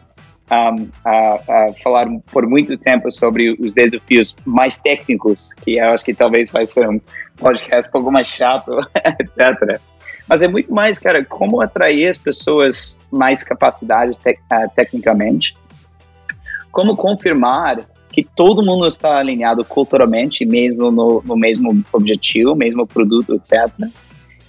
um, 0.52 0.90
a, 1.06 1.34
a 1.36 1.74
falar 1.84 2.08
por 2.32 2.48
muito 2.48 2.78
tempo 2.78 3.12
sobre 3.12 3.56
os 3.60 3.74
desafios 3.74 4.36
mais 4.46 4.80
técnicos, 4.80 5.54
que 5.64 5.78
eu 5.78 5.86
acho 5.86 6.04
que 6.04 6.14
talvez 6.14 6.50
vai 6.50 6.66
ser 6.66 6.90
um 6.90 7.00
podcast 7.38 7.90
um 7.90 7.92
pouco 7.94 8.12
mais 8.12 8.28
chato, 8.28 8.72
etc. 9.20 9.80
Mas 10.30 10.44
é 10.44 10.48
muito 10.48 10.72
mais, 10.72 11.00
cara, 11.00 11.26
como 11.26 11.60
atrair 11.60 12.08
as 12.08 12.18
pessoas 12.18 12.96
mais 13.12 13.42
capacidades 13.42 14.20
te 14.20 14.32
uh, 14.32 14.70
tecnicamente, 14.76 15.58
como 16.72 16.96
confirmar 16.96 17.80
que 18.12 18.24
todo 18.24 18.64
mundo 18.64 18.88
está 18.88 19.18
alinhado 19.18 19.66
culturalmente, 19.66 20.46
mesmo 20.46 20.92
no, 20.92 21.22
no 21.26 21.36
mesmo 21.36 21.84
objetivo, 21.92 22.56
mesmo 22.56 22.86
produto, 22.86 23.34
etc. 23.34 23.72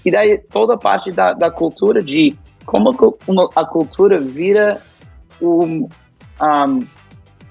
E 0.04 0.10
daí 0.10 0.38
toda 0.38 0.74
a 0.74 0.78
parte 0.78 1.10
da, 1.10 1.32
da 1.32 1.50
cultura 1.50 2.02
de 2.02 2.36
como 2.66 2.90
a 3.56 3.64
cultura 3.64 4.20
vira 4.20 4.80
um, 5.40 5.88
um, 6.40 6.86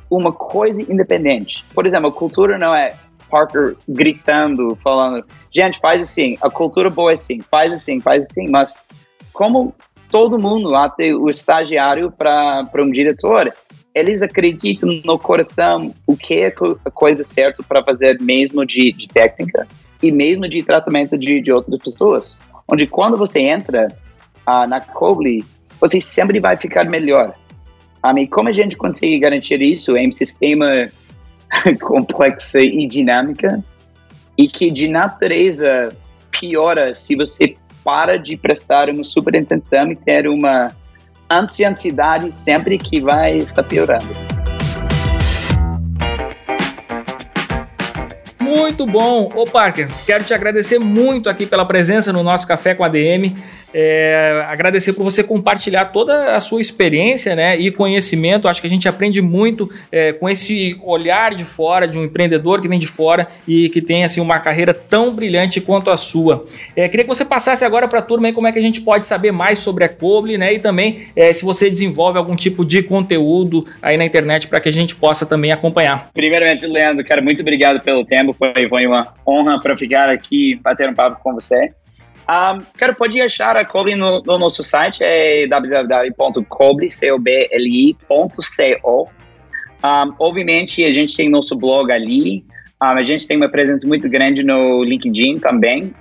uma 0.09 0.31
coisa 0.31 0.81
independente. 0.81 1.63
Por 1.73 1.85
exemplo, 1.85 2.09
a 2.09 2.11
cultura 2.11 2.57
não 2.57 2.73
é 2.73 2.95
Parker 3.29 3.75
gritando, 3.87 4.75
falando, 4.83 5.25
gente, 5.53 5.79
faz 5.79 6.01
assim, 6.01 6.37
a 6.41 6.49
cultura 6.49 6.89
boa 6.89 7.11
é 7.11 7.13
assim, 7.13 7.41
faz 7.41 7.71
assim, 7.73 7.99
faz 7.99 8.27
assim, 8.27 8.49
mas 8.49 8.75
como 9.33 9.73
todo 10.09 10.39
mundo, 10.39 10.75
até 10.75 11.13
o 11.13 11.29
estagiário 11.29 12.11
para 12.11 12.67
um 12.77 12.91
diretor, 12.91 13.53
eles 13.93 14.21
acreditam 14.21 14.89
no 15.03 15.17
coração 15.17 15.93
o 16.05 16.15
que 16.15 16.35
é 16.35 16.53
a 16.85 16.91
coisa 16.91 17.23
certa 17.23 17.63
para 17.63 17.83
fazer 17.83 18.19
mesmo 18.21 18.65
de, 18.65 18.91
de, 18.91 19.07
técnica 19.07 19.67
e 20.01 20.11
mesmo 20.11 20.47
de 20.47 20.63
tratamento 20.63 21.17
de, 21.17 21.41
de 21.41 21.51
outras 21.51 21.79
pessoas. 21.81 22.39
Onde 22.67 22.87
quando 22.87 23.17
você 23.17 23.41
entra 23.41 23.87
uh, 24.47 24.67
na 24.67 24.79
Cobley, 24.79 25.43
você 25.79 25.99
sempre 25.99 26.39
vai 26.39 26.57
ficar 26.57 26.85
melhor. 26.85 27.33
Um, 28.05 28.17
e 28.17 28.27
como 28.27 28.49
a 28.49 28.53
gente 28.53 28.75
consegue 28.75 29.17
garantir 29.19 29.61
isso 29.61 29.97
em 29.97 30.09
um 30.09 30.11
sistema 30.11 30.89
complexo 31.81 32.59
e 32.59 32.87
dinâmica 32.87 33.63
e 34.37 34.47
que 34.47 34.71
de 34.71 34.87
natureza 34.87 35.95
piora 36.31 36.93
se 36.93 37.15
você 37.15 37.55
para 37.83 38.17
de 38.17 38.37
prestar 38.37 38.89
uma 38.89 39.03
super 39.03 39.35
atenção 39.35 39.91
e 39.91 39.95
ter 39.95 40.27
uma 40.27 40.75
ansiedade 41.29 42.33
sempre 42.33 42.77
que 42.77 42.99
vai 42.99 43.37
estar 43.37 43.63
piorando. 43.63 44.38
Muito 48.49 48.87
bom. 48.87 49.29
Ô 49.35 49.45
Parker, 49.45 49.87
quero 50.07 50.23
te 50.23 50.33
agradecer 50.33 50.79
muito 50.79 51.29
aqui 51.29 51.45
pela 51.45 51.63
presença 51.65 52.11
no 52.11 52.23
nosso 52.23 52.47
Café 52.47 52.73
com 52.73 52.83
a 52.83 52.89
DM. 52.89 53.35
É, 53.71 54.43
agradecer 54.47 54.93
por 54.93 55.03
você 55.03 55.23
compartilhar 55.23 55.85
toda 55.85 56.35
a 56.35 56.39
sua 56.39 56.59
experiência 56.59 57.35
né, 57.35 57.57
e 57.57 57.71
conhecimento. 57.71 58.47
Acho 58.47 58.61
que 58.61 58.67
a 58.67 58.69
gente 58.69 58.87
aprende 58.87 59.21
muito 59.21 59.69
é, 59.91 60.11
com 60.11 60.27
esse 60.27 60.79
olhar 60.83 61.35
de 61.35 61.45
fora, 61.45 61.87
de 61.87 61.97
um 61.97 62.03
empreendedor 62.03 62.61
que 62.61 62.67
vem 62.67 62.79
de 62.79 62.87
fora 62.87 63.27
e 63.47 63.69
que 63.69 63.81
tem 63.81 64.03
assim, 64.03 64.19
uma 64.19 64.39
carreira 64.39 64.73
tão 64.73 65.13
brilhante 65.13 65.61
quanto 65.61 65.89
a 65.89 65.97
sua. 65.97 66.45
É, 66.75 66.87
queria 66.87 67.03
que 67.03 67.09
você 67.09 67.23
passasse 67.23 67.63
agora 67.63 67.87
para 67.87 67.99
a 67.99 68.01
turma 68.01 68.27
aí 68.27 68.33
como 68.33 68.47
é 68.47 68.51
que 68.51 68.59
a 68.59 68.61
gente 68.61 68.81
pode 68.81 69.05
saber 69.05 69.31
mais 69.31 69.59
sobre 69.59 69.83
a 69.83 69.89
Coble 69.89 70.37
né, 70.37 70.53
e 70.53 70.59
também 70.59 71.07
é, 71.15 71.31
se 71.33 71.45
você 71.45 71.69
desenvolve 71.69 72.17
algum 72.17 72.35
tipo 72.35 72.65
de 72.65 72.81
conteúdo 72.81 73.65
aí 73.81 73.97
na 73.97 74.05
internet 74.05 74.47
para 74.47 74.59
que 74.59 74.69
a 74.69 74.73
gente 74.73 74.95
possa 74.95 75.25
também 75.25 75.51
acompanhar. 75.51 76.09
Primeiramente, 76.13 76.65
Leandro, 76.65 77.05
cara, 77.05 77.21
muito 77.21 77.41
obrigado 77.41 77.81
pelo 77.81 78.03
tempo. 78.03 78.33
Foi, 78.39 78.69
foi 78.69 78.87
uma 78.87 79.13
honra 79.27 79.61
para 79.61 79.77
ficar 79.77 80.09
aqui 80.09 80.55
bater 80.55 80.89
um 80.89 80.95
papo 80.95 81.21
com 81.21 81.35
você. 81.35 81.73
Um, 82.29 82.61
cara, 82.77 82.93
pode 82.93 83.19
achar 83.19 83.57
a 83.57 83.65
Coble 83.65 83.95
no, 83.95 84.21
no 84.21 84.37
nosso 84.39 84.63
site, 84.63 85.03
é 85.03 85.45
www.coble.co. 85.47 86.39
Um, 89.83 90.13
obviamente, 90.19 90.85
a 90.85 90.91
gente 90.91 91.17
tem 91.17 91.29
nosso 91.29 91.55
blog 91.57 91.91
ali, 91.91 92.45
um, 92.81 92.85
a 92.85 93.03
gente 93.03 93.27
tem 93.27 93.35
uma 93.35 93.49
presença 93.49 93.87
muito 93.87 94.07
grande 94.07 94.43
no 94.43 94.83
LinkedIn 94.83 95.39
também. 95.39 95.93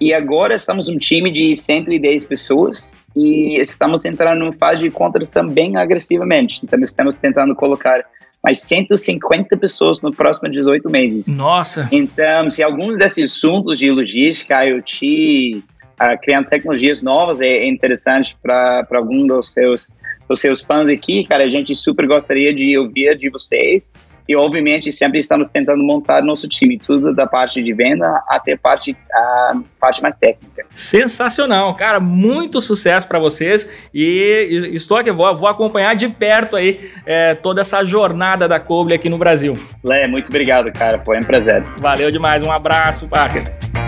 E 0.00 0.14
agora 0.14 0.54
estamos 0.54 0.88
um 0.88 0.98
time 0.98 1.30
de 1.30 1.54
110 1.54 2.26
pessoas 2.26 2.94
e 3.14 3.60
estamos 3.60 4.04
entrando 4.04 4.38
numa 4.38 4.52
fase 4.52 4.82
de 4.82 4.90
contratação 4.90 5.48
bem 5.48 5.76
agressivamente. 5.76 6.60
Então, 6.64 6.80
estamos 6.80 7.16
tentando 7.16 7.54
colocar 7.54 8.04
mais 8.42 8.60
150 8.60 9.56
pessoas 9.56 10.00
nos 10.00 10.16
próximos 10.16 10.52
18 10.52 10.90
meses. 10.90 11.28
Nossa! 11.28 11.88
Então, 11.92 12.50
se 12.50 12.62
alguns 12.62 12.98
desses 12.98 13.32
assuntos 13.32 13.78
de 13.78 13.90
logística, 13.90 14.64
IoT, 14.64 15.62
uh, 16.00 16.20
criando 16.20 16.46
tecnologias 16.46 17.02
novas 17.02 17.40
é, 17.40 17.66
interessante 17.66 18.36
para 18.42 18.86
algum 18.92 19.26
dos 19.26 19.52
seus 19.52 19.92
dos 20.28 20.40
seus 20.40 20.62
fãs 20.62 20.88
aqui, 20.88 21.24
cara. 21.24 21.44
A 21.44 21.48
gente 21.48 21.74
super 21.74 22.06
gostaria 22.06 22.54
de 22.54 22.76
ouvir 22.78 23.16
de 23.18 23.28
vocês 23.28 23.92
e 24.28 24.36
obviamente 24.36 24.92
sempre 24.92 25.18
estamos 25.18 25.48
tentando 25.48 25.82
montar 25.82 26.22
nosso 26.22 26.48
time, 26.48 26.78
tudo 26.78 27.14
da 27.14 27.26
parte 27.26 27.62
de 27.62 27.72
venda 27.72 28.22
até 28.28 28.52
a 28.52 28.58
parte, 28.58 28.96
a 29.12 29.54
parte 29.80 30.02
mais 30.02 30.16
técnica. 30.16 30.64
Sensacional, 30.74 31.74
cara, 31.74 32.00
muito 32.00 32.60
sucesso 32.60 33.06
para 33.06 33.18
vocês 33.18 33.68
e 33.92 34.70
estou 34.72 34.96
aqui, 34.96 35.10
vou, 35.10 35.34
vou 35.34 35.48
acompanhar 35.48 35.94
de 35.94 36.08
perto 36.08 36.56
aí 36.56 36.90
é, 37.04 37.34
toda 37.34 37.60
essa 37.60 37.84
jornada 37.84 38.46
da 38.46 38.60
Coble 38.60 38.94
aqui 38.94 39.08
no 39.08 39.18
Brasil. 39.18 39.58
Lé, 39.82 40.06
muito 40.06 40.28
obrigado, 40.28 40.72
cara, 40.72 40.98
foi 41.04 41.18
um 41.18 41.24
prazer. 41.24 41.62
Valeu 41.80 42.10
demais, 42.10 42.42
um 42.42 42.50
abraço, 42.50 43.08
Parker. 43.08 43.81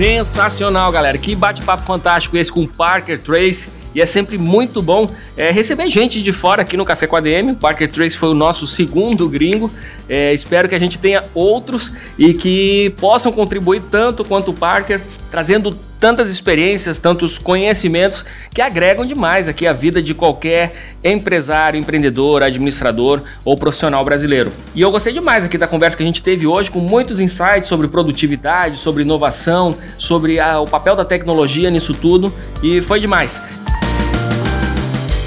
Sensacional, 0.00 0.90
galera. 0.90 1.18
Que 1.18 1.34
bate-papo 1.34 1.82
fantástico 1.82 2.34
esse 2.34 2.50
com 2.50 2.66
Parker 2.66 3.20
Trace. 3.20 3.68
E 3.94 4.00
é 4.00 4.06
sempre 4.06 4.38
muito 4.38 4.80
bom 4.80 5.10
é, 5.36 5.50
receber 5.50 5.90
gente 5.90 6.22
de 6.22 6.32
fora 6.32 6.62
aqui 6.62 6.74
no 6.74 6.86
Café 6.86 7.06
com 7.06 7.16
a 7.16 7.20
DM. 7.20 7.52
O 7.52 7.56
Parker 7.56 7.86
Trace 7.86 8.16
foi 8.16 8.30
o 8.30 8.34
nosso 8.34 8.66
segundo 8.66 9.28
gringo. 9.28 9.70
É, 10.08 10.32
espero 10.32 10.70
que 10.70 10.74
a 10.74 10.78
gente 10.78 10.98
tenha 10.98 11.24
outros 11.34 11.92
e 12.16 12.32
que 12.32 12.94
possam 12.98 13.30
contribuir 13.30 13.82
tanto 13.90 14.24
quanto 14.24 14.52
o 14.52 14.54
Parker, 14.54 15.02
trazendo 15.30 15.76
tantas 15.98 16.30
experiências, 16.30 16.98
tantos 16.98 17.38
conhecimentos 17.38 18.24
que 18.52 18.60
agregam 18.60 19.06
demais 19.06 19.48
aqui 19.48 19.66
a 19.66 19.72
vida 19.72 20.02
de 20.02 20.14
qualquer 20.14 20.72
empresário, 21.04 21.78
empreendedor, 21.78 22.42
administrador 22.42 23.22
ou 23.44 23.56
profissional 23.56 24.04
brasileiro. 24.04 24.52
E 24.74 24.80
eu 24.80 24.90
gostei 24.90 25.12
demais 25.12 25.44
aqui 25.44 25.56
da 25.56 25.66
conversa 25.66 25.96
que 25.96 26.02
a 26.02 26.06
gente 26.06 26.22
teve 26.22 26.46
hoje, 26.46 26.70
com 26.70 26.80
muitos 26.80 27.20
insights 27.20 27.68
sobre 27.68 27.86
produtividade, 27.88 28.78
sobre 28.78 29.02
inovação, 29.02 29.76
sobre 29.96 30.40
a, 30.40 30.60
o 30.60 30.66
papel 30.66 30.96
da 30.96 31.04
tecnologia 31.04 31.70
nisso 31.70 31.94
tudo, 31.94 32.32
e 32.62 32.80
foi 32.80 32.98
demais. 32.98 33.40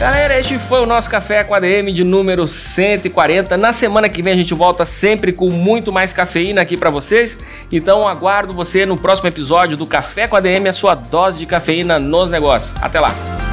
Galera, 0.04 0.38
este 0.38 0.60
foi 0.60 0.82
o 0.82 0.86
nosso 0.86 1.10
Café 1.10 1.46
com 1.46 1.54
ADM 1.54 1.94
de 1.94 2.04
número 2.04 2.46
140. 2.46 3.56
Na 3.56 3.72
semana 3.72 4.10
que 4.10 4.22
vem 4.22 4.34
a 4.34 4.36
gente 4.36 4.54
volta 4.54 4.86
sempre 4.86 5.32
com 5.32 5.50
muito 5.50 5.94
mais 5.94 6.12
cafeína 6.12 6.60
aqui 6.60 6.76
para 6.76 6.90
vocês. 6.90 7.38
Então 7.72 8.06
aguardo 8.06 8.54
você 8.54 8.86
no 8.86 8.98
próximo 8.98 9.30
episódio 9.30 9.78
do 9.78 9.88
Café 9.88 10.28
com 10.28 10.36
ADM, 10.36 10.68
a 10.68 10.74
sua 10.74 10.94
dose 10.94 11.40
de 11.40 11.46
cafeína 11.46 12.00
nos 12.00 12.30
negócios. 12.30 12.76
Até 12.82 13.00
lá! 13.00 13.53